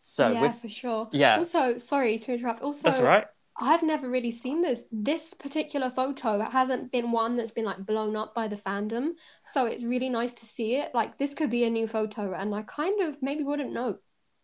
So 0.01 0.31
yeah, 0.31 0.41
with, 0.41 0.55
for 0.55 0.67
sure. 0.67 1.09
Yeah. 1.11 1.37
Also, 1.37 1.77
sorry 1.77 2.19
to 2.19 2.33
interrupt. 2.33 2.61
Also, 2.61 2.89
that's 2.89 2.99
all 2.99 3.07
right. 3.07 3.25
I've 3.57 3.83
never 3.83 4.09
really 4.09 4.31
seen 4.31 4.61
this. 4.61 4.85
This 4.91 5.33
particular 5.33 5.89
photo 5.89 6.41
it 6.41 6.51
hasn't 6.51 6.91
been 6.91 7.11
one 7.11 7.37
that's 7.37 7.53
been 7.53 7.65
like 7.65 7.85
blown 7.85 8.15
up 8.15 8.35
by 8.35 8.47
the 8.47 8.55
fandom. 8.57 9.11
So 9.45 9.65
it's 9.65 9.83
really 9.83 10.09
nice 10.09 10.33
to 10.35 10.45
see 10.45 10.75
it. 10.75 10.93
Like 10.93 11.17
this 11.17 11.33
could 11.33 11.49
be 11.49 11.63
a 11.63 11.69
new 11.69 11.87
photo, 11.87 12.33
and 12.33 12.53
I 12.53 12.63
kind 12.63 13.01
of 13.01 13.21
maybe 13.21 13.43
wouldn't 13.43 13.71
know. 13.71 13.97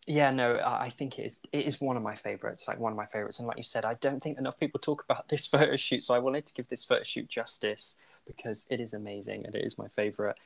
Yeah, 0.06 0.32
no, 0.32 0.60
I 0.64 0.90
think 0.90 1.18
it 1.18 1.26
is. 1.26 1.40
It 1.52 1.64
is 1.64 1.80
one 1.80 1.96
of 1.96 2.02
my 2.02 2.16
favorites, 2.16 2.66
like 2.66 2.78
one 2.78 2.92
of 2.92 2.96
my 2.96 3.06
favorites. 3.06 3.38
And 3.38 3.46
like 3.46 3.56
you 3.56 3.62
said, 3.62 3.84
I 3.84 3.94
don't 3.94 4.22
think 4.22 4.36
enough 4.38 4.58
people 4.58 4.80
talk 4.80 5.04
about 5.04 5.28
this 5.28 5.46
photo 5.46 5.76
shoot, 5.76 6.04
so 6.04 6.14
I 6.14 6.18
wanted 6.18 6.46
to 6.46 6.54
give 6.54 6.68
this 6.68 6.84
photo 6.84 7.04
shoot 7.04 7.28
justice 7.28 7.96
because 8.26 8.66
it 8.70 8.80
is 8.80 8.94
amazing 8.94 9.44
and 9.46 9.54
it 9.54 9.64
is 9.64 9.78
my 9.78 9.88
favorite. 9.88 10.36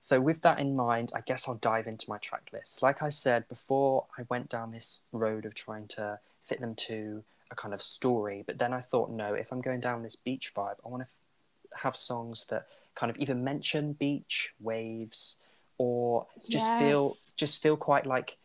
So 0.00 0.20
with 0.20 0.42
that 0.42 0.58
in 0.58 0.76
mind, 0.76 1.12
I 1.14 1.20
guess 1.22 1.48
I'll 1.48 1.54
dive 1.54 1.86
into 1.86 2.08
my 2.08 2.18
track 2.18 2.50
list. 2.52 2.82
Like 2.82 3.02
I 3.02 3.08
said 3.08 3.48
before, 3.48 4.04
I 4.18 4.22
went 4.28 4.48
down 4.48 4.70
this 4.70 5.02
road 5.12 5.46
of 5.46 5.54
trying 5.54 5.88
to 5.88 6.18
fit 6.44 6.60
them 6.60 6.74
to 6.74 7.24
a 7.50 7.56
kind 7.56 7.74
of 7.74 7.82
story, 7.82 8.44
but 8.46 8.58
then 8.58 8.72
I 8.72 8.80
thought, 8.80 9.10
no, 9.10 9.34
if 9.34 9.52
I'm 9.52 9.60
going 9.60 9.80
down 9.80 10.02
this 10.02 10.16
beach 10.16 10.52
vibe, 10.54 10.76
I 10.84 10.88
want 10.88 11.02
to 11.02 11.08
f- 11.08 11.82
have 11.82 11.96
songs 11.96 12.46
that 12.50 12.66
kind 12.94 13.10
of 13.10 13.18
either 13.18 13.34
mention 13.34 13.94
beach, 13.94 14.52
waves, 14.60 15.38
or 15.78 16.26
just 16.48 16.66
yes. 16.66 16.80
feel 16.80 17.14
just 17.36 17.62
feel 17.62 17.76
quite 17.76 18.06
like 18.06 18.36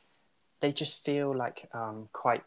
they 0.62 0.71
just 0.71 1.04
feel 1.04 1.36
like 1.36 1.69
um, 1.74 2.10
quite. 2.13 2.43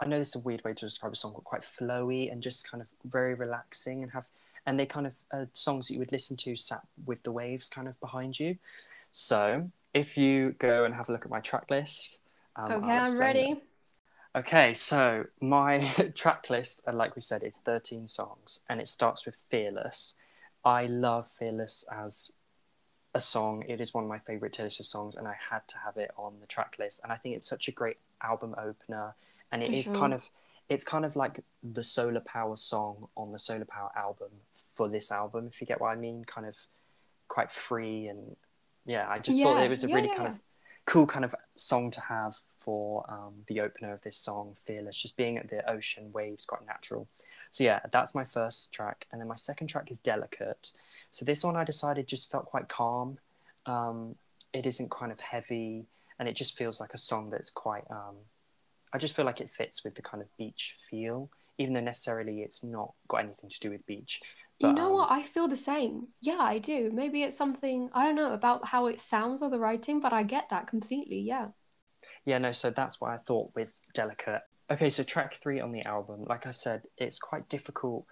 I 0.00 0.06
know 0.06 0.18
this 0.18 0.28
is 0.30 0.36
a 0.36 0.40
weird 0.40 0.62
way 0.64 0.74
to 0.74 0.86
describe 0.86 1.12
a 1.12 1.16
song, 1.16 1.32
but 1.34 1.42
quite 1.44 1.62
flowy 1.62 2.30
and 2.30 2.40
just 2.40 2.70
kind 2.70 2.80
of 2.80 2.86
very 3.04 3.34
relaxing 3.34 4.04
and 4.04 4.12
have, 4.12 4.24
and 4.64 4.78
they 4.78 4.86
kind 4.86 5.08
of 5.08 5.12
uh, 5.32 5.46
songs 5.52 5.88
that 5.88 5.94
you 5.94 5.98
would 5.98 6.12
listen 6.12 6.36
to 6.38 6.54
sat 6.54 6.82
with 7.04 7.22
the 7.24 7.32
waves 7.32 7.68
kind 7.68 7.88
of 7.88 7.98
behind 8.00 8.38
you. 8.38 8.58
So 9.10 9.70
if 9.92 10.16
you 10.16 10.54
go 10.58 10.84
and 10.84 10.94
have 10.94 11.08
a 11.08 11.12
look 11.12 11.24
at 11.24 11.30
my 11.30 11.40
track 11.40 11.70
list, 11.70 12.20
um, 12.54 12.70
okay, 12.70 12.90
I'm 12.92 13.18
ready. 13.18 13.50
It. 13.52 13.62
Okay, 14.36 14.74
so 14.74 15.24
my 15.40 15.92
track 16.14 16.48
list, 16.48 16.82
uh, 16.86 16.92
like 16.92 17.16
we 17.16 17.22
said, 17.22 17.42
is 17.42 17.56
13 17.56 18.06
songs, 18.06 18.60
and 18.68 18.80
it 18.80 18.86
starts 18.86 19.26
with 19.26 19.34
Fearless. 19.50 20.14
I 20.64 20.86
love 20.86 21.28
Fearless 21.28 21.84
as 21.90 22.32
a 23.14 23.20
song. 23.20 23.64
It 23.68 23.80
is 23.80 23.94
one 23.94 24.04
of 24.04 24.08
my 24.08 24.18
favorite 24.18 24.52
Taylor 24.52 24.70
Swift 24.70 24.90
songs, 24.90 25.16
and 25.16 25.26
I 25.26 25.36
had 25.50 25.66
to 25.68 25.78
have 25.78 25.96
it 25.96 26.10
on 26.16 26.34
the 26.40 26.46
track 26.46 26.76
list. 26.78 27.00
And 27.02 27.12
I 27.12 27.16
think 27.16 27.36
it's 27.36 27.48
such 27.48 27.68
a 27.68 27.72
great 27.72 27.96
album 28.22 28.54
opener, 28.58 29.14
and 29.52 29.62
it 29.62 29.68
For 29.68 29.74
is 29.74 29.84
sure. 29.84 29.98
kind 29.98 30.14
of 30.14 30.28
it's 30.68 30.84
kind 30.84 31.04
of 31.04 31.16
like 31.16 31.42
the 31.62 31.82
Solar 31.82 32.20
Power 32.20 32.56
song 32.56 33.08
on 33.16 33.32
the 33.32 33.38
Solar 33.38 33.64
Power 33.64 33.90
album 33.96 34.28
for 34.74 34.88
this 34.88 35.10
album, 35.10 35.48
if 35.52 35.60
you 35.60 35.66
get 35.66 35.80
what 35.80 35.88
I 35.88 35.96
mean. 35.96 36.24
Kind 36.24 36.46
of 36.46 36.56
quite 37.28 37.50
free 37.50 38.08
and 38.08 38.36
yeah, 38.88 39.06
I 39.06 39.18
just 39.18 39.38
thought 39.38 39.62
it 39.62 39.68
was 39.68 39.84
a 39.84 39.88
yeah, 39.88 39.94
really 39.94 40.08
yeah, 40.08 40.14
kind 40.14 40.28
yeah. 40.28 40.34
of 40.34 40.40
cool 40.86 41.06
kind 41.06 41.24
of 41.24 41.34
song 41.56 41.90
to 41.90 42.00
have 42.00 42.38
for 42.60 43.04
um, 43.08 43.34
the 43.46 43.60
opener 43.60 43.92
of 43.92 44.00
this 44.02 44.16
song, 44.16 44.56
Fearless. 44.64 44.96
Just 44.96 45.16
being 45.16 45.36
at 45.36 45.50
the 45.50 45.68
ocean, 45.70 46.10
waves, 46.12 46.46
quite 46.46 46.66
natural. 46.66 47.06
So 47.50 47.64
yeah, 47.64 47.80
that's 47.92 48.14
my 48.14 48.24
first 48.24 48.72
track, 48.72 49.06
and 49.12 49.20
then 49.20 49.28
my 49.28 49.36
second 49.36 49.66
track 49.66 49.90
is 49.90 49.98
Delicate. 49.98 50.72
So 51.10 51.24
this 51.24 51.44
one 51.44 51.56
I 51.56 51.64
decided 51.64 52.06
just 52.06 52.30
felt 52.30 52.46
quite 52.46 52.68
calm. 52.68 53.18
Um, 53.66 54.16
it 54.52 54.66
isn't 54.66 54.90
kind 54.90 55.12
of 55.12 55.20
heavy, 55.20 55.86
and 56.18 56.28
it 56.28 56.36
just 56.36 56.56
feels 56.56 56.80
like 56.80 56.94
a 56.94 56.98
song 56.98 57.30
that's 57.30 57.50
quite. 57.50 57.84
Um, 57.90 58.16
I 58.92 58.98
just 58.98 59.14
feel 59.14 59.24
like 59.24 59.40
it 59.40 59.50
fits 59.50 59.84
with 59.84 59.94
the 59.94 60.02
kind 60.02 60.22
of 60.22 60.36
beach 60.36 60.76
feel, 60.90 61.30
even 61.58 61.74
though 61.74 61.80
necessarily 61.80 62.40
it's 62.40 62.64
not 62.64 62.92
got 63.06 63.24
anything 63.24 63.50
to 63.50 63.60
do 63.60 63.70
with 63.70 63.84
beach. 63.86 64.20
You 64.58 64.72
know 64.72 64.86
um, 64.86 64.92
what? 64.94 65.10
I 65.10 65.22
feel 65.22 65.46
the 65.46 65.56
same. 65.56 66.08
Yeah, 66.20 66.38
I 66.40 66.58
do. 66.58 66.90
Maybe 66.92 67.22
it's 67.22 67.36
something, 67.36 67.90
I 67.94 68.02
don't 68.02 68.16
know, 68.16 68.32
about 68.32 68.66
how 68.66 68.86
it 68.86 68.98
sounds 68.98 69.40
or 69.40 69.50
the 69.50 69.58
writing, 69.58 70.00
but 70.00 70.12
I 70.12 70.24
get 70.24 70.48
that 70.48 70.66
completely. 70.66 71.20
Yeah. 71.20 71.48
Yeah, 72.24 72.38
no, 72.38 72.52
so 72.52 72.70
that's 72.70 73.00
what 73.00 73.10
I 73.10 73.18
thought 73.18 73.52
with 73.54 73.74
Delicate. 73.94 74.42
Okay, 74.70 74.90
so 74.90 75.02
track 75.02 75.34
three 75.34 75.60
on 75.60 75.70
the 75.70 75.84
album, 75.84 76.24
like 76.28 76.46
I 76.46 76.50
said, 76.50 76.82
it's 76.96 77.18
quite 77.18 77.48
difficult. 77.48 78.04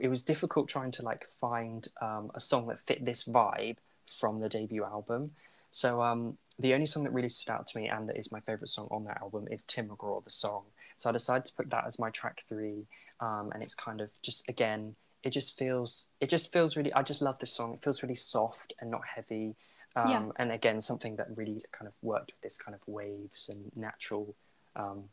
It 0.00 0.08
was 0.08 0.22
difficult 0.22 0.68
trying 0.68 0.90
to 0.92 1.02
like 1.02 1.26
find 1.28 1.86
um, 2.00 2.30
a 2.34 2.40
song 2.40 2.66
that 2.68 2.80
fit 2.80 3.04
this 3.04 3.24
vibe 3.24 3.76
from 4.06 4.40
the 4.40 4.48
debut 4.48 4.84
album. 4.84 5.32
So 5.70 6.02
um, 6.02 6.36
the 6.58 6.74
only 6.74 6.86
song 6.86 7.04
that 7.04 7.12
really 7.12 7.30
stood 7.30 7.52
out 7.52 7.66
to 7.68 7.78
me 7.78 7.88
and 7.88 8.08
that 8.08 8.16
is 8.16 8.30
my 8.30 8.40
favorite 8.40 8.68
song 8.68 8.88
on 8.90 9.04
that 9.04 9.20
album 9.22 9.48
is 9.50 9.64
Tim 9.64 9.88
McGraw, 9.88 10.22
the 10.22 10.30
song. 10.30 10.64
So 10.96 11.08
I 11.08 11.12
decided 11.12 11.46
to 11.46 11.54
put 11.54 11.70
that 11.70 11.86
as 11.86 11.98
my 11.98 12.10
track 12.10 12.44
three, 12.48 12.86
um, 13.20 13.50
and 13.54 13.62
it's 13.62 13.74
kind 13.74 14.00
of 14.00 14.10
just 14.22 14.48
again, 14.48 14.94
it 15.22 15.30
just 15.30 15.58
feels, 15.58 16.08
it 16.20 16.28
just 16.28 16.52
feels 16.52 16.76
really. 16.76 16.92
I 16.92 17.02
just 17.02 17.22
love 17.22 17.38
this 17.38 17.52
song. 17.52 17.72
It 17.74 17.82
feels 17.82 18.02
really 18.02 18.14
soft 18.14 18.74
and 18.80 18.90
not 18.90 19.02
heavy. 19.14 19.54
Um, 19.96 20.08
Yeah. 20.10 20.22
And 20.36 20.52
again, 20.52 20.80
something 20.80 21.16
that 21.16 21.28
really 21.36 21.64
kind 21.72 21.86
of 21.86 21.94
worked 22.02 22.32
with 22.32 22.40
this 22.42 22.58
kind 22.58 22.74
of 22.74 22.80
waves 22.86 23.48
and 23.48 23.70
natural 23.76 24.34
um, 24.76 25.04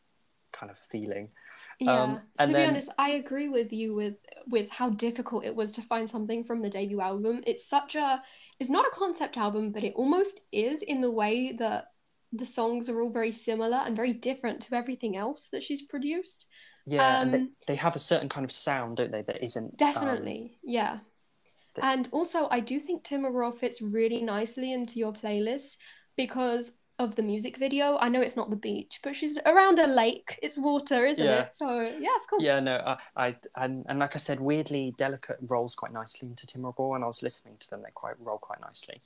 kind 0.52 0.70
of 0.70 0.78
feeling. 0.78 1.28
Yeah. 1.80 2.02
Um, 2.02 2.20
to 2.40 2.46
be 2.48 2.52
then- 2.52 2.68
honest, 2.70 2.90
I 2.98 3.10
agree 3.12 3.48
with 3.48 3.72
you 3.72 3.94
with 3.94 4.16
with 4.48 4.70
how 4.70 4.90
difficult 4.90 5.44
it 5.44 5.54
was 5.56 5.72
to 5.72 5.82
find 5.82 6.08
something 6.08 6.44
from 6.44 6.60
the 6.60 6.70
debut 6.70 7.00
album. 7.00 7.42
It's 7.46 7.66
such 7.68 7.94
a 7.96 8.20
it's 8.58 8.70
not 8.70 8.86
a 8.86 8.90
concept 8.90 9.38
album, 9.38 9.72
but 9.72 9.82
it 9.84 9.94
almost 9.96 10.42
is 10.52 10.82
in 10.82 11.00
the 11.00 11.10
way 11.10 11.52
that 11.52 11.86
the 12.32 12.44
songs 12.44 12.88
are 12.90 13.00
all 13.00 13.10
very 13.10 13.32
similar 13.32 13.78
and 13.78 13.96
very 13.96 14.12
different 14.12 14.60
to 14.62 14.74
everything 14.76 15.16
else 15.16 15.48
that 15.52 15.62
she's 15.62 15.82
produced. 15.82 16.46
Yeah, 16.86 17.22
and 17.22 17.32
they, 17.32 17.38
Um, 17.38 17.52
they 17.66 17.74
have 17.76 17.96
a 17.96 17.98
certain 17.98 18.28
kind 18.28 18.44
of 18.44 18.52
sound, 18.52 18.98
don't 18.98 19.10
they? 19.10 19.22
That 19.22 19.42
isn't 19.42 19.64
um, 19.64 19.76
Definitely, 19.76 20.58
yeah. 20.62 21.00
the- 21.74 21.84
And 21.84 22.08
also, 22.12 22.46
I 22.50 22.60
do 22.60 22.78
think 22.78 23.04
Tim 23.04 23.22
McGraw 23.22 23.54
fits 23.54 23.80
really 23.82 24.22
nicely 24.22 24.72
into 24.72 24.98
your 24.98 25.12
playlist 25.12 25.76
because 26.16 26.79
of 27.00 27.16
the 27.16 27.22
music 27.22 27.56
video. 27.56 27.98
I 27.98 28.08
know 28.08 28.20
it's 28.20 28.36
not 28.36 28.50
the 28.50 28.56
beach, 28.56 29.00
but 29.02 29.16
she's 29.16 29.38
around 29.46 29.78
a 29.80 29.86
lake. 29.88 30.38
It's 30.42 30.58
water, 30.58 31.04
isn't 31.06 31.28
Yeah. 31.28 31.30
it? 31.30 31.50
So 31.50 31.80
yeah, 31.82 32.10
it's 32.16 32.26
cool. 32.26 32.44
Yeah, 32.44 32.60
no, 32.60 32.76
I, 33.16 33.26
I 33.28 33.36
and, 33.56 33.84
and 33.88 33.98
like 33.98 34.16
I 34.16 34.18
said, 34.18 34.40
weirdly, 34.40 34.94
delicate 34.98 35.38
rolls 35.42 35.74
quite 35.74 35.92
nicely 35.92 36.28
into 36.28 36.46
Tim 36.46 36.62
McGraw, 36.62 36.94
and 36.96 37.04
I 37.04 37.06
was 37.08 37.22
listening 37.22 37.56
to 37.60 37.70
them; 37.70 37.82
they 37.82 37.90
quite 37.94 38.14
roll 38.20 38.38
quite 38.38 38.60
nicely. 38.60 39.02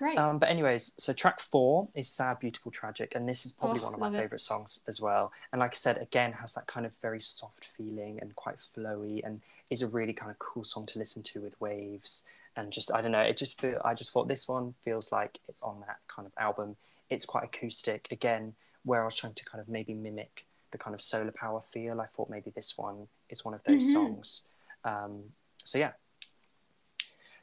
Right. 0.00 0.18
Um, 0.18 0.38
but 0.38 0.48
anyways, 0.50 0.94
so 0.98 1.12
track 1.12 1.40
four 1.40 1.88
is 1.94 2.08
"Sad, 2.08 2.40
Beautiful, 2.40 2.72
Tragic," 2.72 3.14
and 3.16 3.28
this 3.28 3.46
is 3.46 3.52
probably 3.52 3.80
Oh, 3.80 3.80
one 3.80 3.94
of 3.94 4.00
my 4.00 4.08
love 4.08 4.14
it. 4.14 4.26
favorite 4.26 4.40
songs 4.42 4.80
as 4.88 5.00
well. 5.00 5.32
And 5.52 5.60
like 5.60 5.72
I 5.72 5.76
said, 5.76 5.98
again, 5.98 6.32
has 6.34 6.54
that 6.54 6.66
kind 6.68 6.86
of 6.86 6.92
very 7.02 7.20
soft 7.20 7.64
feeling 7.64 8.18
and 8.20 8.36
quite 8.36 8.58
flowy, 8.58 9.22
and 9.24 9.42
is 9.70 9.82
a 9.82 9.88
really 9.88 10.14
kind 10.14 10.30
of 10.30 10.38
cool 10.38 10.64
song 10.64 10.86
to 10.86 10.98
listen 10.98 11.22
to 11.24 11.40
with 11.42 11.60
waves. 11.60 12.24
And 12.56 12.72
just 12.72 12.92
I 12.94 13.02
don't 13.02 13.12
know, 13.12 13.22
it 13.22 13.36
just 13.38 13.60
feel 13.60 13.80
I 13.84 13.94
just 13.94 14.12
thought 14.12 14.28
this 14.28 14.48
one 14.48 14.74
feels 14.84 15.12
like 15.12 15.38
it's 15.48 15.62
on 15.62 15.80
that 15.86 15.98
kind 16.08 16.26
of 16.26 16.32
album. 16.38 16.76
It's 17.10 17.26
quite 17.26 17.44
acoustic 17.44 18.08
again, 18.10 18.54
where 18.84 19.02
I 19.02 19.04
was 19.04 19.16
trying 19.16 19.34
to 19.34 19.44
kind 19.44 19.60
of 19.60 19.68
maybe 19.68 19.92
mimic 19.94 20.46
the 20.70 20.78
kind 20.78 20.94
of 20.94 21.02
solar 21.02 21.32
power 21.32 21.60
feel. 21.70 22.00
I 22.00 22.06
thought 22.06 22.30
maybe 22.30 22.50
this 22.50 22.78
one 22.78 23.08
is 23.28 23.44
one 23.44 23.54
of 23.54 23.62
those 23.64 23.82
Mhm. 23.82 23.92
songs. 23.92 24.42
Um, 24.84 25.32
so 25.64 25.78
yeah. 25.78 25.92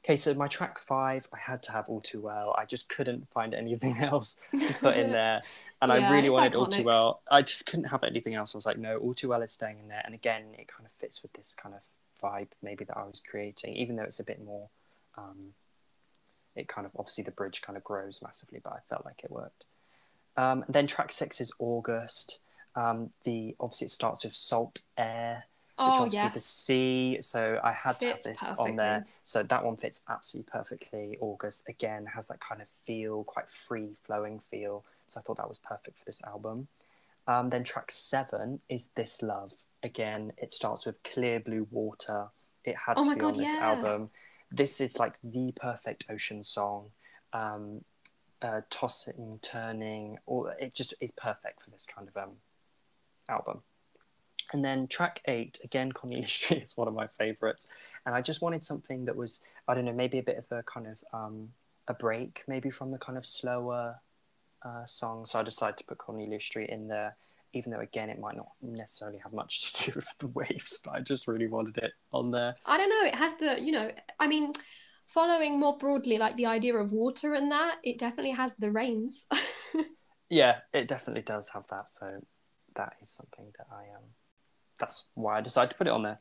Okay, 0.03 0.15
so 0.15 0.34
my 0.34 0.47
track 0.47 0.80
five, 0.80 1.27
I 1.34 1.38
had 1.38 1.62
to 1.63 1.73
have 1.73 1.89
All 1.89 1.99
Too 1.99 2.21
Well. 2.21 2.56
I 2.58 2.63
just 2.63 2.88
couldn't 2.88 3.30
find 3.30 3.53
anything 3.53 3.97
else 4.01 4.39
to 4.58 4.73
put 4.75 4.95
in 4.95 5.12
there. 5.12 5.41
And 5.82 5.91
I 5.91 6.10
really 6.13 6.30
wanted 6.30 6.56
All 6.56 6.67
Too. 6.67 6.84
Well. 6.84 7.21
I 7.30 7.41
just 7.41 7.65
couldn't 7.65 7.86
have 7.86 8.03
anything 8.06 8.34
else. 8.34 8.56
I 8.56 8.58
was 8.58 8.65
like, 8.65 8.77
no, 8.77 8.97
All 8.97 9.13
Too 9.13 9.27
Well 9.30 9.41
is 9.41 9.51
staying 9.51 9.80
in 9.80 9.89
there. 9.89 10.01
And 10.06 10.13
again, 10.15 10.43
it 10.58 10.69
kind 10.69 10.86
of 10.86 10.93
fits 10.93 11.21
with 11.21 11.34
this 11.34 11.53
kind 11.53 11.75
of 11.75 11.84
vibe 12.23 12.47
maybe 12.62 12.86
that 12.86 12.95
I 12.97 13.03
was 13.03 13.19
creating, 13.19 13.75
even 13.75 13.97
though 13.97 14.03
it's 14.03 14.21
a 14.21 14.23
bit 14.23 14.41
more, 14.41 14.69
um, 15.17 15.53
it 16.58 16.67
kind 16.67 16.86
of, 16.86 16.91
obviously 16.98 17.24
the 17.24 17.32
bridge 17.32 17.62
kind 17.62 17.78
of 17.78 17.84
grows 17.84 18.22
massively, 18.22 18.60
but 18.63 18.74
I 18.74 18.80
felt 18.89 19.06
like 19.06 19.22
it 19.24 19.32
worked. 19.32 19.63
Um, 20.36 20.65
then 20.67 20.88
track 20.88 21.12
six 21.12 21.39
is 21.39 21.52
August. 21.60 22.39
Um, 22.76 23.12
the 23.24 23.56
Obviously 23.60 23.86
it 23.86 23.91
starts 23.91 24.24
with 24.24 24.36
Salt 24.36 24.82
Air 24.98 25.46
which 25.80 25.86
oh 25.89 26.04
obviously 26.06 26.30
the 26.30 26.39
sea. 26.39 27.17
So 27.22 27.60
I 27.63 27.72
had 27.72 28.00
to 28.00 28.08
have 28.08 28.15
Fits 28.15 28.41
this 28.41 28.52
on 28.58 28.76
there. 28.78 29.06
So 29.22 29.43
that 29.43 29.63
one 29.63 29.78
fits 29.78 30.02
absolutely 30.10 30.52
perfectly. 30.52 31.17
August 31.22 31.70
again 31.70 32.08
has 32.15 32.30
that 32.30 32.39
kind 32.39 32.63
of 32.63 32.67
feel, 32.86 33.24
quite 33.26 33.48
free 33.48 33.89
flowing 34.04 34.39
feel. 34.39 34.84
So 35.08 35.20
I 35.20 35.24
thought 35.24 35.38
that 35.38 35.48
was 35.48 35.60
perfect 35.60 36.00
for 36.00 36.06
this 36.06 36.24
album. 36.24 36.67
Um, 37.28 37.52
then 37.52 37.63
track 37.63 37.91
seven 37.91 38.60
is 38.70 38.88
This 38.96 39.22
Love. 39.22 39.54
Again, 39.84 40.34
it 40.38 40.50
starts 40.50 40.88
with 40.88 41.04
clear 41.04 41.39
blue 41.39 41.67
water. 41.70 42.30
It 42.65 42.76
had 42.76 42.98
Oh 42.98 43.04
to 43.04 43.13
be 43.13 43.20
God, 43.20 43.36
on 43.36 43.38
this 43.38 43.54
yeah. 43.54 43.60
album. 43.62 44.10
This 44.51 44.81
is 44.81 44.99
like 44.99 45.15
the 45.23 45.53
perfect 45.55 46.05
ocean 46.10 46.43
song. 46.43 46.91
Um, 47.33 47.81
uh, 48.41 48.62
tossing, 48.69 49.39
turning, 49.41 50.17
all 50.25 50.51
it 50.60 50.73
just 50.73 50.93
is 51.01 51.12
perfect 51.12 51.62
for 51.62 51.69
this 51.71 51.88
kind 51.88 52.07
of 52.07 52.17
um, 52.17 52.33
album. 53.29 53.62
And 54.53 54.63
then 54.63 54.88
track 54.88 55.21
eight, 55.25 55.60
again, 55.63 55.91
Cornelia 55.91 56.27
Street 56.27 56.63
is 56.63 56.77
one 56.77 56.88
of 56.88 56.93
my 56.93 57.07
favorites. 57.07 57.67
And 58.05 58.15
I 58.15 58.21
just 58.21 58.41
wanted 58.41 58.63
something 58.63 59.05
that 59.05 59.15
was, 59.15 59.41
I 59.67 59.73
don't 59.73 59.86
know, 59.86 59.93
maybe 59.93 60.19
a 60.19 60.23
bit 60.23 60.38
of 60.38 60.45
a 60.51 60.63
kind 60.63 60.88
of 60.88 61.03
um, 61.13 61.49
a 61.88 61.93
break, 61.93 62.43
maybe 62.47 62.69
from 62.69 62.91
the 62.91 62.97
kind 62.97 63.17
of 63.17 63.25
slower 63.25 63.99
uh, 64.63 64.86
song. 64.86 65.25
So 65.25 65.39
I 65.39 65.43
decided 65.43 65.77
to 65.77 65.83
put 65.83 65.97
Cornelia 65.97 66.39
Street 66.39 66.69
in 66.69 66.88
there, 66.88 67.15
even 67.53 67.71
though, 67.71 67.79
again, 67.79 68.10
it 68.10 68.19
might 68.19 68.36
not 68.36 68.49
necessarily 68.62 69.19
have 69.19 69.33
much 69.33 69.73
to 69.73 69.91
do 69.91 69.95
with 69.95 70.17
the 70.19 70.27
waves, 70.27 70.79
but 70.83 70.93
I 70.95 70.99
just 71.01 71.27
really 71.27 71.47
wanted 71.47 71.77
it 71.77 71.91
on 72.12 72.31
there. 72.31 72.55
I 72.65 72.77
don't 72.77 72.89
know. 72.89 73.07
It 73.07 73.15
has 73.15 73.38
the, 73.38 73.62
you 73.62 73.71
know, 73.71 73.91
I 74.19 74.27
mean, 74.27 74.53
following 75.07 75.60
more 75.60 75.77
broadly, 75.77 76.17
like 76.17 76.36
the 76.36 76.47
idea 76.47 76.75
of 76.75 76.91
water 76.91 77.33
and 77.33 77.51
that, 77.51 77.77
it 77.83 77.97
definitely 77.97 78.31
has 78.31 78.55
the 78.55 78.71
rains. 78.71 79.25
Yeah, 80.29 80.60
it 80.73 80.88
definitely 80.88 81.21
does 81.21 81.49
have 81.49 81.65
that. 81.67 81.89
So 81.89 82.21
that 82.75 82.93
is 83.01 83.10
something 83.10 83.45
that 83.57 83.67
I 83.71 83.95
um 83.95 84.03
that's 84.79 85.05
why 85.15 85.38
I 85.38 85.41
decided 85.41 85.71
to 85.71 85.77
put 85.77 85.88
it 85.88 85.93
on 85.93 86.03
there. 86.03 86.19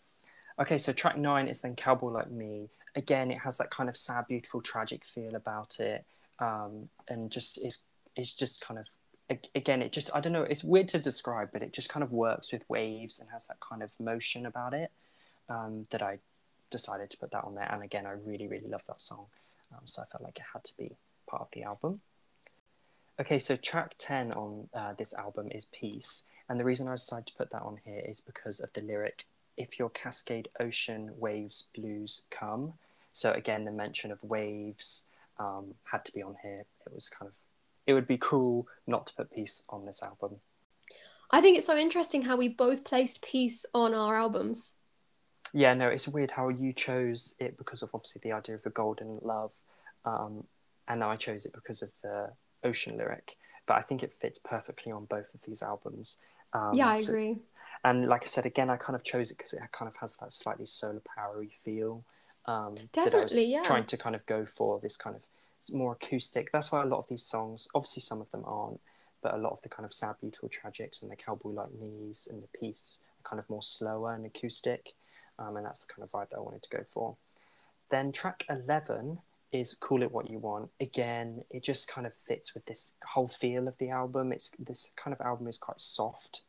Okay, 0.58 0.78
so 0.78 0.92
track 0.92 1.18
nine 1.18 1.48
is 1.48 1.60
then 1.60 1.76
Cowboy 1.76 2.10
Like 2.10 2.30
Me. 2.30 2.70
Again, 2.94 3.30
it 3.30 3.38
has 3.38 3.58
that 3.58 3.70
kind 3.70 3.90
of 3.90 3.96
sad, 3.96 4.26
beautiful, 4.26 4.62
tragic 4.62 5.04
feel 5.04 5.34
about 5.34 5.80
it. 5.80 6.06
Um, 6.38 6.88
and 7.08 7.30
just 7.30 7.58
is 7.64 7.80
it's 8.14 8.32
just 8.32 8.62
kind 8.62 8.78
of 8.78 8.86
again, 9.54 9.82
it 9.82 9.92
just 9.92 10.10
I 10.14 10.20
don't 10.20 10.32
know, 10.32 10.42
it's 10.42 10.64
weird 10.64 10.88
to 10.88 10.98
describe, 10.98 11.50
but 11.52 11.62
it 11.62 11.72
just 11.72 11.88
kind 11.88 12.02
of 12.02 12.12
works 12.12 12.52
with 12.52 12.68
waves 12.68 13.20
and 13.20 13.30
has 13.30 13.46
that 13.46 13.60
kind 13.60 13.82
of 13.82 13.90
motion 13.98 14.46
about 14.46 14.74
it. 14.74 14.90
Um, 15.48 15.86
that 15.90 16.02
I 16.02 16.18
decided 16.70 17.10
to 17.10 17.16
put 17.18 17.30
that 17.30 17.44
on 17.44 17.54
there. 17.54 17.70
And 17.70 17.82
again, 17.82 18.06
I 18.06 18.10
really, 18.10 18.48
really 18.48 18.68
love 18.68 18.82
that 18.88 19.00
song. 19.00 19.26
Um, 19.72 19.80
so 19.84 20.02
I 20.02 20.06
felt 20.06 20.22
like 20.22 20.38
it 20.38 20.44
had 20.52 20.64
to 20.64 20.76
be 20.76 20.96
part 21.28 21.42
of 21.42 21.48
the 21.52 21.62
album. 21.62 22.00
Okay, 23.18 23.38
so 23.38 23.56
track 23.56 23.94
10 23.98 24.32
on 24.32 24.68
uh, 24.74 24.92
this 24.94 25.14
album 25.14 25.48
is 25.50 25.66
Peace. 25.66 26.24
And 26.48 26.60
the 26.60 26.64
reason 26.64 26.86
I 26.86 26.92
decided 26.92 27.26
to 27.28 27.34
put 27.34 27.50
that 27.50 27.62
on 27.62 27.78
here 27.84 28.02
is 28.06 28.20
because 28.20 28.60
of 28.60 28.72
the 28.72 28.82
lyric, 28.82 29.24
If 29.56 29.78
your 29.78 29.88
cascade 29.88 30.48
ocean 30.60 31.12
waves 31.16 31.68
blues 31.74 32.26
come. 32.30 32.74
So 33.12 33.32
again, 33.32 33.64
the 33.64 33.72
mention 33.72 34.12
of 34.12 34.22
waves 34.22 35.06
um, 35.38 35.74
had 35.84 36.04
to 36.04 36.12
be 36.12 36.22
on 36.22 36.36
here. 36.42 36.66
It 36.84 36.94
was 36.94 37.08
kind 37.08 37.28
of, 37.28 37.34
it 37.86 37.94
would 37.94 38.06
be 38.06 38.18
cool 38.18 38.66
not 38.86 39.06
to 39.06 39.14
put 39.14 39.30
Peace 39.32 39.62
on 39.68 39.86
this 39.86 40.02
album. 40.02 40.36
I 41.30 41.40
think 41.40 41.56
it's 41.56 41.66
so 41.66 41.76
interesting 41.76 42.22
how 42.22 42.36
we 42.36 42.48
both 42.48 42.84
placed 42.84 43.24
peace 43.26 43.66
on 43.74 43.94
our 43.94 44.16
albums. 44.16 44.74
Yeah, 45.52 45.74
no, 45.74 45.88
it's 45.88 46.06
weird 46.06 46.30
how 46.30 46.48
you 46.48 46.72
chose 46.72 47.34
it 47.38 47.56
because 47.58 47.82
of 47.82 47.90
obviously 47.94 48.20
the 48.22 48.32
idea 48.36 48.54
of 48.54 48.62
the 48.62 48.70
golden 48.70 49.18
love. 49.22 49.52
Um, 50.04 50.44
and 50.86 51.02
I 51.02 51.16
chose 51.16 51.44
it 51.44 51.52
because 51.52 51.82
of 51.82 51.90
the 52.02 52.30
ocean 52.62 52.96
lyric. 52.96 53.36
But 53.66 53.74
I 53.74 53.82
think 53.82 54.02
it 54.04 54.14
fits 54.20 54.38
perfectly 54.38 54.92
on 54.92 55.06
both 55.06 55.34
of 55.34 55.42
these 55.42 55.62
albums. 55.62 56.18
Um, 56.52 56.70
yeah, 56.74 56.88
I 56.88 56.98
so- 56.98 57.08
agree. 57.08 57.38
and 57.84 58.08
like 58.08 58.22
I 58.22 58.26
said 58.26 58.46
again, 58.46 58.70
I 58.70 58.76
kind 58.76 58.94
of 58.94 59.02
chose 59.02 59.30
it 59.32 59.38
because 59.38 59.52
it 59.52 59.60
kind 59.72 59.88
of 59.88 59.96
has 59.96 60.16
that 60.18 60.32
slightly 60.32 60.66
solar 60.66 61.02
powery 61.16 61.50
feel. 61.64 62.04
Um, 62.46 62.76
Definitely, 62.92 63.46
yeah. 63.46 63.62
Trying 63.62 63.86
to 63.86 63.96
kind 63.96 64.14
of 64.14 64.24
go 64.26 64.46
for 64.46 64.78
this 64.78 64.96
kind 64.96 65.16
of 65.16 65.22
more 65.72 65.92
acoustic. 65.92 66.50
That's 66.52 66.70
why 66.70 66.82
a 66.82 66.86
lot 66.86 66.98
of 66.98 67.08
these 67.08 67.24
songs, 67.24 67.68
obviously 67.74 68.02
some 68.02 68.20
of 68.20 68.30
them 68.30 68.44
aren't, 68.44 68.80
but 69.22 69.34
a 69.34 69.38
lot 69.38 69.52
of 69.52 69.62
the 69.62 69.68
kind 69.68 69.84
of 69.84 69.92
sad, 69.92 70.16
beautiful 70.20 70.48
tragics 70.48 71.02
and 71.02 71.10
the 71.10 71.16
cowboy 71.16 71.50
like 71.50 71.72
me's 71.80 72.28
and 72.30 72.42
the 72.42 72.58
Peace 72.58 73.00
are 73.18 73.28
kind 73.28 73.40
of 73.40 73.48
more 73.48 73.62
slower 73.62 74.14
and 74.14 74.26
acoustic. 74.26 74.92
Um, 75.38 75.56
and 75.56 75.66
that's 75.66 75.84
the 75.84 75.92
kind 75.92 76.04
of 76.04 76.10
vibe 76.12 76.30
that 76.30 76.36
I 76.36 76.40
wanted 76.40 76.62
to 76.62 76.76
go 76.76 76.84
for. 76.92 77.16
Then 77.90 78.12
track 78.12 78.44
11 78.48 79.18
is 79.52 79.74
Call 79.74 80.02
It 80.02 80.12
What 80.12 80.30
You 80.30 80.38
Want. 80.38 80.70
Again, 80.80 81.44
it 81.50 81.62
just 81.62 81.88
kind 81.88 82.06
of 82.06 82.14
fits 82.14 82.54
with 82.54 82.64
this 82.66 82.96
whole 83.04 83.28
feel 83.28 83.68
of 83.68 83.78
the 83.78 83.90
album. 83.90 84.32
It's 84.32 84.50
this 84.58 84.92
kind 84.96 85.14
of 85.14 85.20
album 85.20 85.46
is 85.48 85.58
quite 85.58 85.80
soft. 85.80 86.40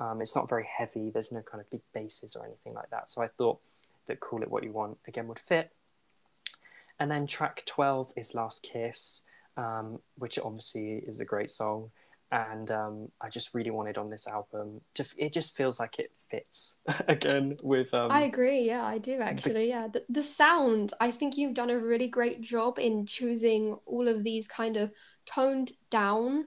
Um, 0.00 0.20
it's 0.20 0.34
not 0.34 0.48
very 0.48 0.66
heavy. 0.66 1.10
There's 1.10 1.32
no 1.32 1.42
kind 1.42 1.60
of 1.60 1.70
big 1.70 1.82
basses 1.94 2.36
or 2.36 2.44
anything 2.44 2.74
like 2.74 2.90
that. 2.90 3.08
So 3.08 3.22
I 3.22 3.28
thought 3.28 3.60
that 4.06 4.20
Call 4.20 4.42
It 4.42 4.50
What 4.50 4.64
You 4.64 4.72
Want 4.72 4.98
again 5.06 5.28
would 5.28 5.38
fit. 5.38 5.70
And 6.98 7.10
then 7.10 7.26
track 7.26 7.62
12 7.66 8.12
is 8.16 8.34
Last 8.34 8.62
Kiss, 8.62 9.24
um, 9.56 9.98
which 10.16 10.38
obviously 10.38 11.02
is 11.06 11.20
a 11.20 11.24
great 11.24 11.50
song 11.50 11.90
and 12.32 12.70
um, 12.70 13.08
I 13.20 13.28
just 13.28 13.52
really 13.52 13.70
wanted 13.70 13.98
on 13.98 14.08
this 14.08 14.26
album 14.26 14.80
to. 14.94 15.04
It 15.18 15.34
just 15.34 15.54
feels 15.54 15.78
like 15.78 15.98
it 15.98 16.10
fits 16.30 16.78
again 17.08 17.58
with. 17.62 17.92
Um, 17.92 18.10
I 18.10 18.22
agree. 18.22 18.60
Yeah, 18.62 18.82
I 18.82 18.96
do 18.96 19.20
actually. 19.20 19.52
The... 19.52 19.66
Yeah, 19.66 19.88
the, 19.92 20.02
the 20.08 20.22
sound. 20.22 20.94
I 20.98 21.10
think 21.10 21.36
you've 21.36 21.52
done 21.52 21.68
a 21.68 21.78
really 21.78 22.08
great 22.08 22.40
job 22.40 22.78
in 22.78 23.04
choosing 23.04 23.76
all 23.84 24.08
of 24.08 24.24
these 24.24 24.48
kind 24.48 24.78
of 24.78 24.90
toned 25.26 25.72
down 25.90 26.46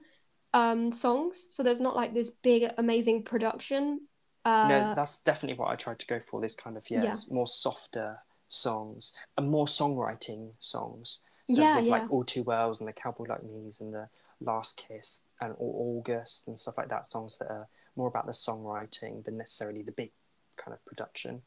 um, 0.52 0.90
songs. 0.90 1.46
So 1.50 1.62
there's 1.62 1.80
not 1.80 1.94
like 1.94 2.12
this 2.12 2.30
big 2.42 2.68
amazing 2.78 3.22
production. 3.22 4.00
Uh, 4.44 4.66
no, 4.68 4.94
that's 4.96 5.18
definitely 5.22 5.58
what 5.58 5.70
I 5.70 5.76
tried 5.76 6.00
to 6.00 6.06
go 6.06 6.18
for. 6.18 6.40
This 6.40 6.56
kind 6.56 6.76
of 6.76 6.82
yeah, 6.90 7.04
yeah. 7.04 7.16
more 7.30 7.46
softer 7.46 8.18
songs 8.48 9.12
and 9.36 9.48
more 9.48 9.66
songwriting 9.66 10.52
songs. 10.60 11.20
So 11.48 11.62
yeah, 11.62 11.76
with 11.76 11.86
yeah. 11.86 11.90
like 11.92 12.10
All 12.10 12.24
Too 12.24 12.42
Wells 12.42 12.80
and 12.80 12.88
the 12.88 12.92
Cowboy 12.92 13.26
Like 13.28 13.44
Me's 13.44 13.80
and 13.80 13.94
the 13.94 14.08
Last 14.40 14.76
Kiss 14.76 15.22
and 15.40 15.54
or 15.58 15.98
August 15.98 16.48
and 16.48 16.58
stuff 16.58 16.76
like 16.76 16.88
that, 16.88 17.06
songs 17.06 17.38
that 17.38 17.48
are 17.48 17.68
more 17.94 18.08
about 18.08 18.26
the 18.26 18.32
songwriting 18.32 19.24
than 19.24 19.38
necessarily 19.38 19.82
the 19.82 19.92
big 19.92 20.10
kind 20.56 20.74
of 20.74 20.84
production. 20.84 21.42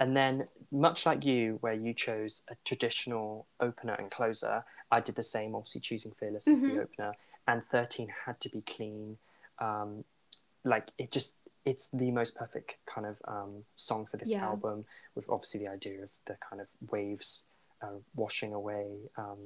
And 0.00 0.16
then, 0.16 0.48
much 0.72 1.06
like 1.06 1.24
you, 1.24 1.58
where 1.60 1.74
you 1.74 1.94
chose 1.94 2.42
a 2.48 2.56
traditional 2.64 3.46
opener 3.60 3.94
and 3.94 4.10
closer, 4.10 4.64
I 4.90 5.00
did 5.00 5.14
the 5.14 5.22
same, 5.22 5.54
obviously 5.54 5.80
choosing 5.80 6.12
Fearless 6.18 6.44
mm-hmm. 6.44 6.52
as 6.52 6.60
the 6.60 6.68
mm-hmm. 6.68 6.80
opener. 6.80 7.12
And 7.46 7.62
13 7.70 8.08
had 8.26 8.40
to 8.40 8.48
be 8.48 8.62
clean. 8.62 9.18
Um, 9.60 10.04
like, 10.64 10.88
it 10.98 11.12
just, 11.12 11.34
it's 11.64 11.88
the 11.88 12.10
most 12.10 12.34
perfect 12.34 12.76
kind 12.86 13.06
of 13.06 13.16
um, 13.26 13.64
song 13.76 14.06
for 14.06 14.16
this 14.16 14.30
yeah. 14.30 14.44
album, 14.44 14.84
with 15.14 15.28
obviously 15.28 15.60
the 15.60 15.68
idea 15.68 16.02
of 16.02 16.10
the 16.26 16.36
kind 16.48 16.60
of 16.60 16.68
waves 16.90 17.44
uh, 17.82 17.98
washing 18.14 18.52
away 18.52 18.86
um, 19.16 19.38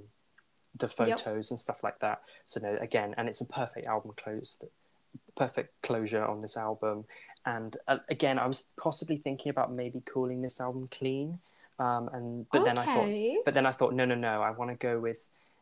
the 0.79 0.89
photos 0.89 1.47
yep. 1.47 1.51
and 1.51 1.61
stuff 1.61 1.83
like 1.83 1.99
that. 2.01 2.21
So 2.45 2.61
no, 2.61 2.77
again, 2.81 3.15
and 3.17 3.29
it's 3.29 3.41
a 3.41 3.47
perfect 3.47 3.87
album 3.87 4.13
close, 4.17 4.63
perfect 5.37 5.81
closure 5.83 6.25
on 6.25 6.41
this 6.41 6.57
album. 6.57 7.05
And 7.45 7.77
uh, 7.87 7.99
again, 8.09 8.39
I 8.39 8.47
was 8.47 8.65
possibly 8.77 9.19
thinking 9.19 9.51
about 9.51 9.73
maybe 9.73 10.01
calling 10.01 10.43
this 10.43 10.61
album 10.61 10.89
clean, 10.91 11.39
um, 11.79 12.09
and 12.13 12.47
but 12.51 12.63
okay. 12.63 12.69
then 12.69 12.79
I 12.79 12.85
thought, 12.85 13.45
but 13.45 13.55
then 13.55 13.67
I 13.67 13.71
thought, 13.73 13.95
no, 13.95 14.05
no, 14.05 14.15
no, 14.15 14.43
I 14.43 14.51
want 14.51 14.71
to 14.71 14.77
go 14.77 14.99
with 14.99 15.19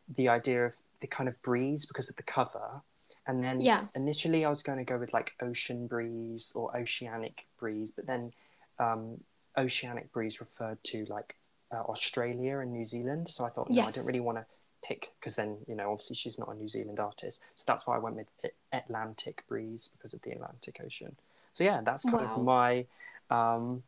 the 0.09 0.29
idea 0.29 0.65
of 0.65 0.75
the 1.01 1.07
kind 1.07 1.29
of 1.29 1.39
breeze 1.41 1.85
because 1.85 2.09
of 2.09 2.15
the 2.15 2.23
cover. 2.23 2.81
And 3.27 3.43
then 3.43 3.59
yeah. 3.59 3.85
initially 3.95 4.45
I 4.45 4.49
was 4.49 4.61
going 4.61 4.77
to 4.77 4.83
go 4.83 4.97
with 4.97 5.13
like 5.13 5.33
ocean 5.41 5.87
breeze 5.87 6.53
or 6.55 6.75
oceanic 6.77 7.45
breeze, 7.57 7.91
but 7.91 8.05
then 8.05 8.31
um, 8.79 9.19
oceanic 9.57 10.11
breeze 10.11 10.39
referred 10.39 10.83
to 10.85 11.05
like 11.09 11.35
uh, 11.71 11.81
Australia 11.81 12.59
and 12.59 12.71
New 12.71 12.85
Zealand. 12.85 13.27
So 13.29 13.45
I 13.45 13.49
thought, 13.49 13.69
no, 13.69 13.75
yes. 13.75 13.89
I 13.89 13.99
don't 13.99 14.07
really 14.07 14.19
want 14.19 14.37
to 14.37 14.45
pick 14.83 15.11
because 15.19 15.35
then 15.35 15.57
you 15.67 15.75
know 15.75 15.91
obviously 15.91 16.15
she's 16.15 16.37
not 16.37 16.49
a 16.49 16.53
New 16.53 16.69
Zealand 16.69 16.99
artist, 16.99 17.41
so 17.55 17.63
that's 17.67 17.87
why 17.87 17.95
I 17.95 17.99
went 17.99 18.15
with 18.15 18.27
Atlantic 18.71 19.43
Breeze 19.47 19.89
because 19.91 20.13
of 20.13 20.21
the 20.21 20.31
Atlantic 20.31 20.79
Ocean. 20.83 21.15
So 21.53 21.63
yeah, 21.63 21.81
that's 21.83 22.03
kind 22.03 22.25
wow. 22.25 22.35
of 22.35 22.43
my 22.43 22.85
um, 23.29 23.83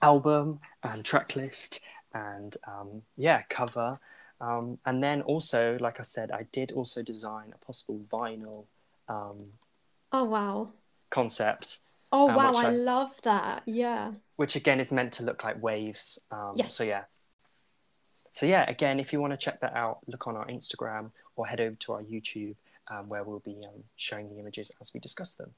album 0.00 0.60
and 0.82 1.04
track 1.04 1.36
list 1.36 1.80
and 2.14 2.56
um, 2.66 3.02
yeah 3.16 3.42
cover. 3.48 3.98
Um, 4.42 4.78
and 4.84 5.02
then 5.02 5.22
also, 5.22 5.78
like 5.80 6.00
I 6.00 6.02
said, 6.02 6.30
I 6.30 6.46
did 6.52 6.72
also 6.72 7.02
design 7.02 7.54
a 7.54 7.64
possible 7.64 8.00
vinyl. 8.12 8.64
Um, 9.08 9.52
oh 10.12 10.24
wow! 10.24 10.72
Concept. 11.08 11.78
Oh 12.10 12.28
um, 12.28 12.34
wow! 12.34 12.52
I, 12.54 12.66
I, 12.66 12.70
love 12.70 13.18
that. 13.22 13.62
Yeah. 13.66 14.12
Which 14.36 14.56
again 14.56 14.80
is 14.80 14.92
meant 14.92 15.12
to 15.14 15.22
look 15.22 15.44
like 15.44 15.62
waves. 15.62 16.18
Um, 16.30 16.52
yes. 16.56 16.74
So 16.74 16.82
yeah, 16.82 17.04
so 18.32 18.46
yeah, 18.46 18.68
again, 18.68 18.98
if 18.98 19.12
you 19.12 19.20
want 19.20 19.34
to 19.34 19.36
check 19.36 19.60
that 19.60 19.76
out, 19.76 19.98
look 20.06 20.26
on 20.26 20.36
our 20.36 20.46
Instagram 20.46 21.10
or 21.36 21.46
head 21.46 21.60
over 21.60 21.76
to 21.76 21.92
our 21.92 22.02
YouTube 22.02 22.56
um, 22.90 23.08
where 23.08 23.22
we'll 23.22 23.40
be 23.40 23.64
um, 23.64 23.84
showing 23.96 24.30
the 24.30 24.38
images 24.38 24.72
as 24.80 24.92
we 24.92 25.00
discuss 25.00 25.34
them. 25.34 25.50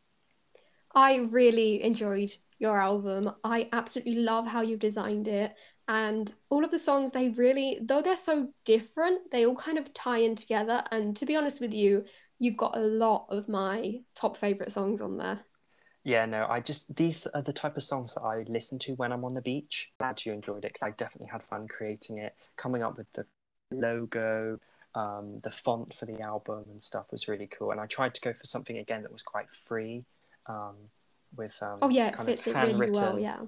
I 0.94 1.16
really 1.16 1.82
enjoyed 1.82 2.30
your 2.58 2.80
album. 2.80 3.32
I 3.42 3.68
absolutely 3.72 4.16
love 4.16 4.46
how 4.46 4.62
you 4.62 4.76
designed 4.76 5.28
it. 5.28 5.54
And 5.86 6.32
all 6.48 6.64
of 6.64 6.70
the 6.70 6.78
songs, 6.78 7.10
they 7.10 7.28
really, 7.30 7.78
though 7.82 8.00
they're 8.00 8.16
so 8.16 8.48
different, 8.64 9.30
they 9.30 9.44
all 9.46 9.56
kind 9.56 9.78
of 9.78 9.92
tie 9.92 10.18
in 10.18 10.34
together. 10.34 10.82
And 10.90 11.16
to 11.16 11.26
be 11.26 11.36
honest 11.36 11.60
with 11.60 11.74
you, 11.74 12.04
you've 12.38 12.56
got 12.56 12.76
a 12.76 12.80
lot 12.80 13.26
of 13.28 13.48
my 13.48 14.00
top 14.14 14.36
favorite 14.36 14.72
songs 14.72 15.00
on 15.00 15.18
there. 15.18 15.40
Yeah, 16.04 16.26
no, 16.26 16.46
I 16.48 16.60
just 16.60 16.94
these 16.96 17.26
are 17.28 17.40
the 17.40 17.52
type 17.52 17.78
of 17.78 17.82
songs 17.82 18.14
that 18.14 18.20
I 18.20 18.44
listen 18.46 18.78
to 18.80 18.92
when 18.94 19.10
I'm 19.10 19.24
on 19.24 19.32
the 19.32 19.40
beach. 19.40 19.90
Glad 19.98 20.24
you 20.24 20.32
enjoyed 20.32 20.58
it 20.64 20.74
because 20.74 20.82
I 20.82 20.90
definitely 20.90 21.30
had 21.32 21.42
fun 21.42 21.66
creating 21.66 22.18
it. 22.18 22.34
Coming 22.56 22.82
up 22.82 22.98
with 22.98 23.06
the 23.14 23.24
logo, 23.70 24.58
um, 24.94 25.40
the 25.42 25.50
font 25.50 25.94
for 25.94 26.04
the 26.04 26.20
album 26.20 26.64
and 26.70 26.82
stuff 26.82 27.06
was 27.10 27.26
really 27.26 27.46
cool. 27.46 27.70
And 27.70 27.80
I 27.80 27.86
tried 27.86 28.14
to 28.14 28.20
go 28.20 28.34
for 28.34 28.44
something 28.44 28.76
again 28.76 29.02
that 29.02 29.12
was 29.12 29.22
quite 29.22 29.50
free, 29.50 30.04
um, 30.46 30.74
with 31.34 31.56
um, 31.62 31.76
oh 31.80 31.88
yeah, 31.88 32.08
it 32.08 32.18
fits 32.18 32.46
it 32.46 32.54
really 32.54 32.90
well. 32.90 33.18
Yeah, 33.18 33.38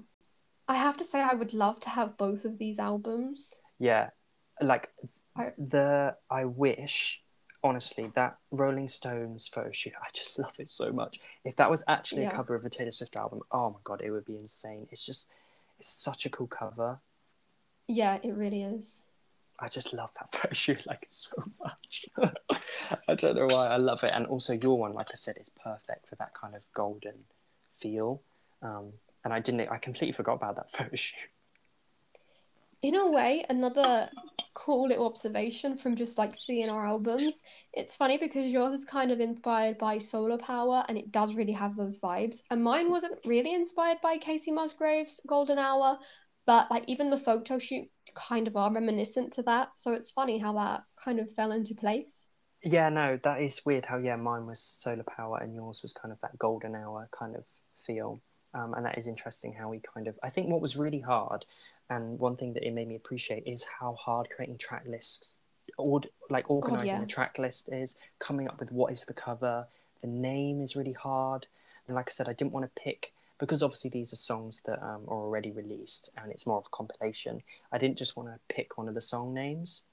I 0.67 0.75
have 0.75 0.97
to 0.97 1.05
say 1.05 1.21
I 1.21 1.33
would 1.33 1.53
love 1.53 1.79
to 1.81 1.89
have 1.89 2.17
both 2.17 2.45
of 2.45 2.57
these 2.57 2.79
albums. 2.79 3.61
Yeah, 3.79 4.09
like 4.61 4.91
I... 5.35 5.53
the 5.57 6.15
I 6.29 6.45
wish 6.45 7.21
honestly, 7.63 8.11
that 8.15 8.37
Rolling 8.51 8.87
Stones 8.87 9.47
photo 9.47 9.71
shoot, 9.71 9.93
I 10.01 10.07
just 10.13 10.39
love 10.39 10.53
it 10.59 10.69
so 10.69 10.91
much. 10.91 11.19
If 11.43 11.55
that 11.57 11.69
was 11.69 11.83
actually 11.87 12.23
yeah. 12.23 12.29
a 12.29 12.35
cover 12.35 12.55
of 12.55 12.65
a 12.65 12.69
Taylor 12.69 12.91
Swift 12.91 13.15
album, 13.15 13.41
oh 13.51 13.71
my 13.71 13.79
god, 13.83 14.01
it 14.01 14.11
would 14.11 14.25
be 14.25 14.37
insane. 14.37 14.87
It's 14.91 15.05
just, 15.05 15.29
it's 15.79 15.89
such 15.89 16.25
a 16.25 16.29
cool 16.29 16.47
cover. 16.47 16.99
Yeah, 17.87 18.19
it 18.23 18.33
really 18.33 18.63
is. 18.63 19.01
I 19.59 19.69
just 19.69 19.93
love 19.93 20.11
that 20.19 20.31
photo 20.35 20.53
shoot 20.53 20.85
like 20.85 21.03
so 21.07 21.43
much. 21.59 22.05
I 23.07 23.15
don't 23.15 23.35
know 23.35 23.47
why 23.49 23.69
I 23.69 23.77
love 23.77 24.03
it, 24.03 24.11
and 24.13 24.25
also 24.27 24.53
your 24.53 24.77
one, 24.77 24.93
like 24.93 25.09
I 25.11 25.15
said, 25.15 25.37
is 25.39 25.49
perfect 25.49 26.07
for 26.07 26.15
that 26.15 26.33
kind 26.33 26.55
of 26.55 26.61
golden 26.73 27.25
feel. 27.75 28.21
Um, 28.61 28.93
and 29.23 29.33
I 29.33 29.39
didn't, 29.39 29.69
I 29.69 29.77
completely 29.77 30.13
forgot 30.13 30.33
about 30.33 30.55
that 30.57 30.71
photo 30.75 30.95
shoot 30.95 31.15
in 32.81 32.95
a 32.95 33.09
way, 33.09 33.45
another 33.49 34.09
cool 34.53 34.87
little 34.87 35.05
observation 35.05 35.75
from 35.75 35.95
just 35.95 36.17
like 36.17 36.35
seeing 36.35 36.69
our 36.69 36.85
albums. 36.85 37.41
It's 37.73 37.95
funny 37.95 38.17
because 38.17 38.51
yours 38.51 38.73
is 38.73 38.85
kind 38.85 39.11
of 39.11 39.19
inspired 39.19 39.77
by 39.77 39.97
solar 39.97 40.37
power 40.37 40.83
and 40.87 40.97
it 40.97 41.11
does 41.11 41.35
really 41.35 41.53
have 41.53 41.75
those 41.75 41.99
vibes. 41.99 42.37
And 42.51 42.63
mine 42.63 42.89
wasn't 42.89 43.25
really 43.25 43.53
inspired 43.53 43.99
by 44.01 44.17
Kacey 44.17 44.51
Musgraves' 44.51 45.19
Golden 45.27 45.59
Hour, 45.59 45.97
but 46.45 46.69
like 46.69 46.83
even 46.87 47.09
the 47.09 47.17
photo 47.17 47.59
shoot 47.59 47.87
kind 48.15 48.47
of 48.47 48.55
are 48.55 48.71
reminiscent 48.71 49.33
to 49.33 49.43
that. 49.43 49.75
So 49.75 49.93
it's 49.93 50.11
funny 50.11 50.37
how 50.37 50.53
that 50.53 50.81
kind 51.03 51.19
of 51.19 51.31
fell 51.31 51.51
into 51.51 51.75
place. 51.75 52.29
Yeah, 52.63 52.89
no, 52.89 53.19
that 53.23 53.41
is 53.41 53.61
weird 53.65 53.85
how, 53.85 53.97
yeah, 53.97 54.15
mine 54.15 54.45
was 54.45 54.59
solar 54.59 55.03
power 55.03 55.39
and 55.41 55.53
yours 55.53 55.81
was 55.81 55.93
kind 55.93 56.11
of 56.11 56.19
that 56.21 56.37
golden 56.37 56.75
hour 56.75 57.09
kind 57.17 57.35
of 57.35 57.45
feel. 57.85 58.21
Um, 58.57 58.73
and 58.73 58.85
that 58.85 58.97
is 58.97 59.07
interesting 59.07 59.53
how 59.53 59.69
we 59.69 59.79
kind 59.79 60.07
of, 60.07 60.17
I 60.23 60.29
think 60.29 60.49
what 60.49 60.61
was 60.61 60.75
really 60.75 60.99
hard 60.99 61.45
and 61.89 62.19
one 62.19 62.35
thing 62.35 62.53
that 62.53 62.65
it 62.65 62.71
made 62.71 62.87
me 62.87 62.95
appreciate 62.95 63.43
is 63.45 63.65
how 63.79 63.93
hard 63.93 64.29
creating 64.35 64.57
track 64.57 64.83
lists 64.87 65.41
or 65.77 66.01
like 66.29 66.49
organizing 66.49 66.87
God, 66.87 66.97
yeah. 66.97 67.03
a 67.03 67.07
track 67.07 67.37
list 67.37 67.69
is 67.71 67.95
coming 68.19 68.47
up 68.47 68.59
with 68.59 68.71
what 68.71 68.91
is 68.91 69.05
the 69.05 69.13
cover 69.13 69.67
the 70.01 70.07
name 70.07 70.61
is 70.61 70.75
really 70.75 70.93
hard 70.93 71.45
and 71.87 71.95
like 71.95 72.07
i 72.09 72.11
said 72.11 72.27
i 72.27 72.33
didn't 72.33 72.51
want 72.53 72.65
to 72.65 72.81
pick 72.81 73.11
because 73.39 73.61
obviously 73.61 73.89
these 73.89 74.11
are 74.11 74.17
songs 74.17 74.61
that 74.65 74.81
um, 74.81 75.03
are 75.07 75.17
already 75.17 75.51
released 75.51 76.09
and 76.17 76.31
it's 76.31 76.47
more 76.47 76.57
of 76.57 76.65
a 76.65 76.69
compilation 76.69 77.41
i 77.71 77.77
didn't 77.77 77.97
just 77.97 78.17
want 78.17 78.29
to 78.29 78.39
pick 78.53 78.77
one 78.77 78.87
of 78.87 78.95
the 78.95 79.01
song 79.01 79.33
names 79.33 79.83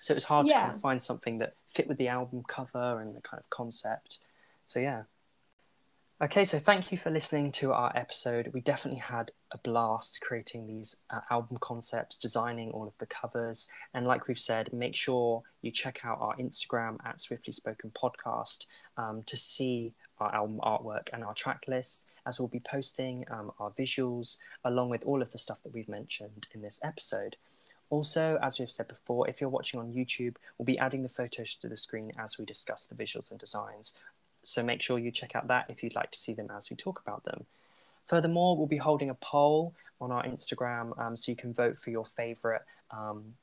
so 0.00 0.12
it 0.12 0.16
was 0.16 0.24
hard 0.24 0.46
yeah. 0.46 0.54
to 0.54 0.60
kind 0.60 0.74
of 0.74 0.80
find 0.80 1.02
something 1.02 1.38
that 1.38 1.54
fit 1.68 1.88
with 1.88 1.98
the 1.98 2.08
album 2.08 2.42
cover 2.46 3.00
and 3.00 3.14
the 3.14 3.20
kind 3.20 3.40
of 3.40 3.48
concept 3.50 4.18
so 4.64 4.80
yeah 4.80 5.02
Okay, 6.20 6.44
so 6.44 6.60
thank 6.60 6.92
you 6.92 6.98
for 6.98 7.10
listening 7.10 7.50
to 7.52 7.72
our 7.72 7.90
episode. 7.96 8.52
We 8.54 8.60
definitely 8.60 9.00
had 9.00 9.32
a 9.50 9.58
blast 9.58 10.20
creating 10.22 10.68
these 10.68 10.96
uh, 11.10 11.18
album 11.30 11.56
concepts, 11.60 12.16
designing 12.16 12.70
all 12.70 12.86
of 12.86 12.96
the 12.98 13.06
covers. 13.06 13.66
And 13.92 14.06
like 14.06 14.28
we've 14.28 14.38
said, 14.38 14.72
make 14.72 14.94
sure 14.94 15.42
you 15.62 15.72
check 15.72 16.04
out 16.04 16.18
our 16.20 16.36
Instagram 16.36 16.98
at 17.04 17.20
Swiftly 17.20 17.52
Spoken 17.52 17.90
Podcast 17.90 18.66
um, 18.96 19.24
to 19.24 19.36
see 19.36 19.94
our 20.20 20.32
album 20.32 20.60
artwork 20.62 21.08
and 21.12 21.24
our 21.24 21.34
track 21.34 21.64
lists, 21.66 22.06
as 22.24 22.38
we'll 22.38 22.46
be 22.46 22.60
posting 22.60 23.24
um, 23.28 23.50
our 23.58 23.72
visuals 23.72 24.36
along 24.64 24.90
with 24.90 25.02
all 25.02 25.22
of 25.22 25.32
the 25.32 25.38
stuff 25.38 25.60
that 25.64 25.74
we've 25.74 25.88
mentioned 25.88 26.46
in 26.54 26.62
this 26.62 26.78
episode. 26.84 27.34
Also, 27.92 28.38
as 28.40 28.58
we've 28.58 28.70
said 28.70 28.88
before, 28.88 29.28
if 29.28 29.38
you're 29.38 29.50
watching 29.50 29.78
on 29.78 29.92
YouTube, 29.92 30.36
we'll 30.56 30.64
be 30.64 30.78
adding 30.78 31.02
the 31.02 31.10
photos 31.10 31.56
to 31.56 31.68
the 31.68 31.76
screen 31.76 32.10
as 32.18 32.38
we 32.38 32.44
discuss 32.46 32.86
the 32.86 32.94
visuals 32.94 33.30
and 33.30 33.38
designs. 33.38 33.92
So 34.42 34.62
make 34.62 34.82
sure 34.82 34.98
you 34.98 35.10
check 35.10 35.34
out 35.34 35.48
that 35.48 35.66
if 35.68 35.82
you'd 35.82 35.94
like 35.94 36.10
to 36.12 36.18
see 36.18 36.34
them 36.34 36.48
as 36.56 36.70
we 36.70 36.76
talk 36.76 37.00
about 37.04 37.24
them. 37.24 37.46
Furthermore, 38.06 38.56
we'll 38.56 38.66
be 38.66 38.78
holding 38.78 39.10
a 39.10 39.14
poll 39.14 39.74
on 40.00 40.10
our 40.10 40.24
Instagram 40.24 40.98
um, 40.98 41.14
so 41.14 41.30
you 41.30 41.36
can 41.36 41.54
vote 41.54 41.78
for 41.78 41.90
your 41.90 42.04
favorite 42.04 42.62
um, 42.90 43.34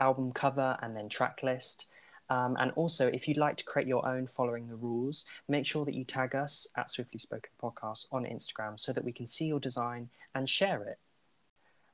album 0.00 0.32
cover 0.32 0.78
and 0.80 0.96
then 0.96 1.08
track 1.08 1.42
list. 1.42 1.86
Um, 2.30 2.56
and 2.58 2.70
also, 2.72 3.08
if 3.08 3.28
you'd 3.28 3.36
like 3.36 3.56
to 3.58 3.64
create 3.64 3.88
your 3.88 4.06
own 4.08 4.26
following 4.26 4.68
the 4.68 4.76
rules, 4.76 5.26
make 5.48 5.66
sure 5.66 5.84
that 5.84 5.94
you 5.94 6.04
tag 6.04 6.34
us 6.34 6.66
at 6.76 6.90
Swiftly 6.90 7.18
Spoken 7.18 7.50
Podcast 7.62 8.06
on 8.10 8.24
Instagram 8.24 8.80
so 8.80 8.92
that 8.92 9.04
we 9.04 9.12
can 9.12 9.26
see 9.26 9.46
your 9.46 9.60
design 9.60 10.08
and 10.34 10.48
share 10.48 10.82
it. 10.84 10.98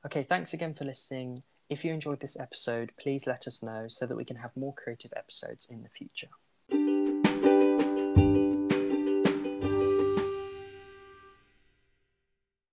Okay, 0.05 0.23
thanks 0.23 0.53
again 0.53 0.73
for 0.73 0.85
listening. 0.85 1.43
If 1.69 1.83
you 1.83 1.93
enjoyed 1.93 2.21
this 2.21 2.39
episode, 2.39 2.91
please 2.97 3.27
let 3.27 3.45
us 3.45 3.61
know 3.61 3.85
so 3.87 4.05
that 4.05 4.15
we 4.15 4.25
can 4.25 4.37
have 4.37 4.55
more 4.55 4.73
creative 4.73 5.13
episodes 5.15 5.67
in 5.69 5.83
the 5.83 5.89
future. 5.89 6.29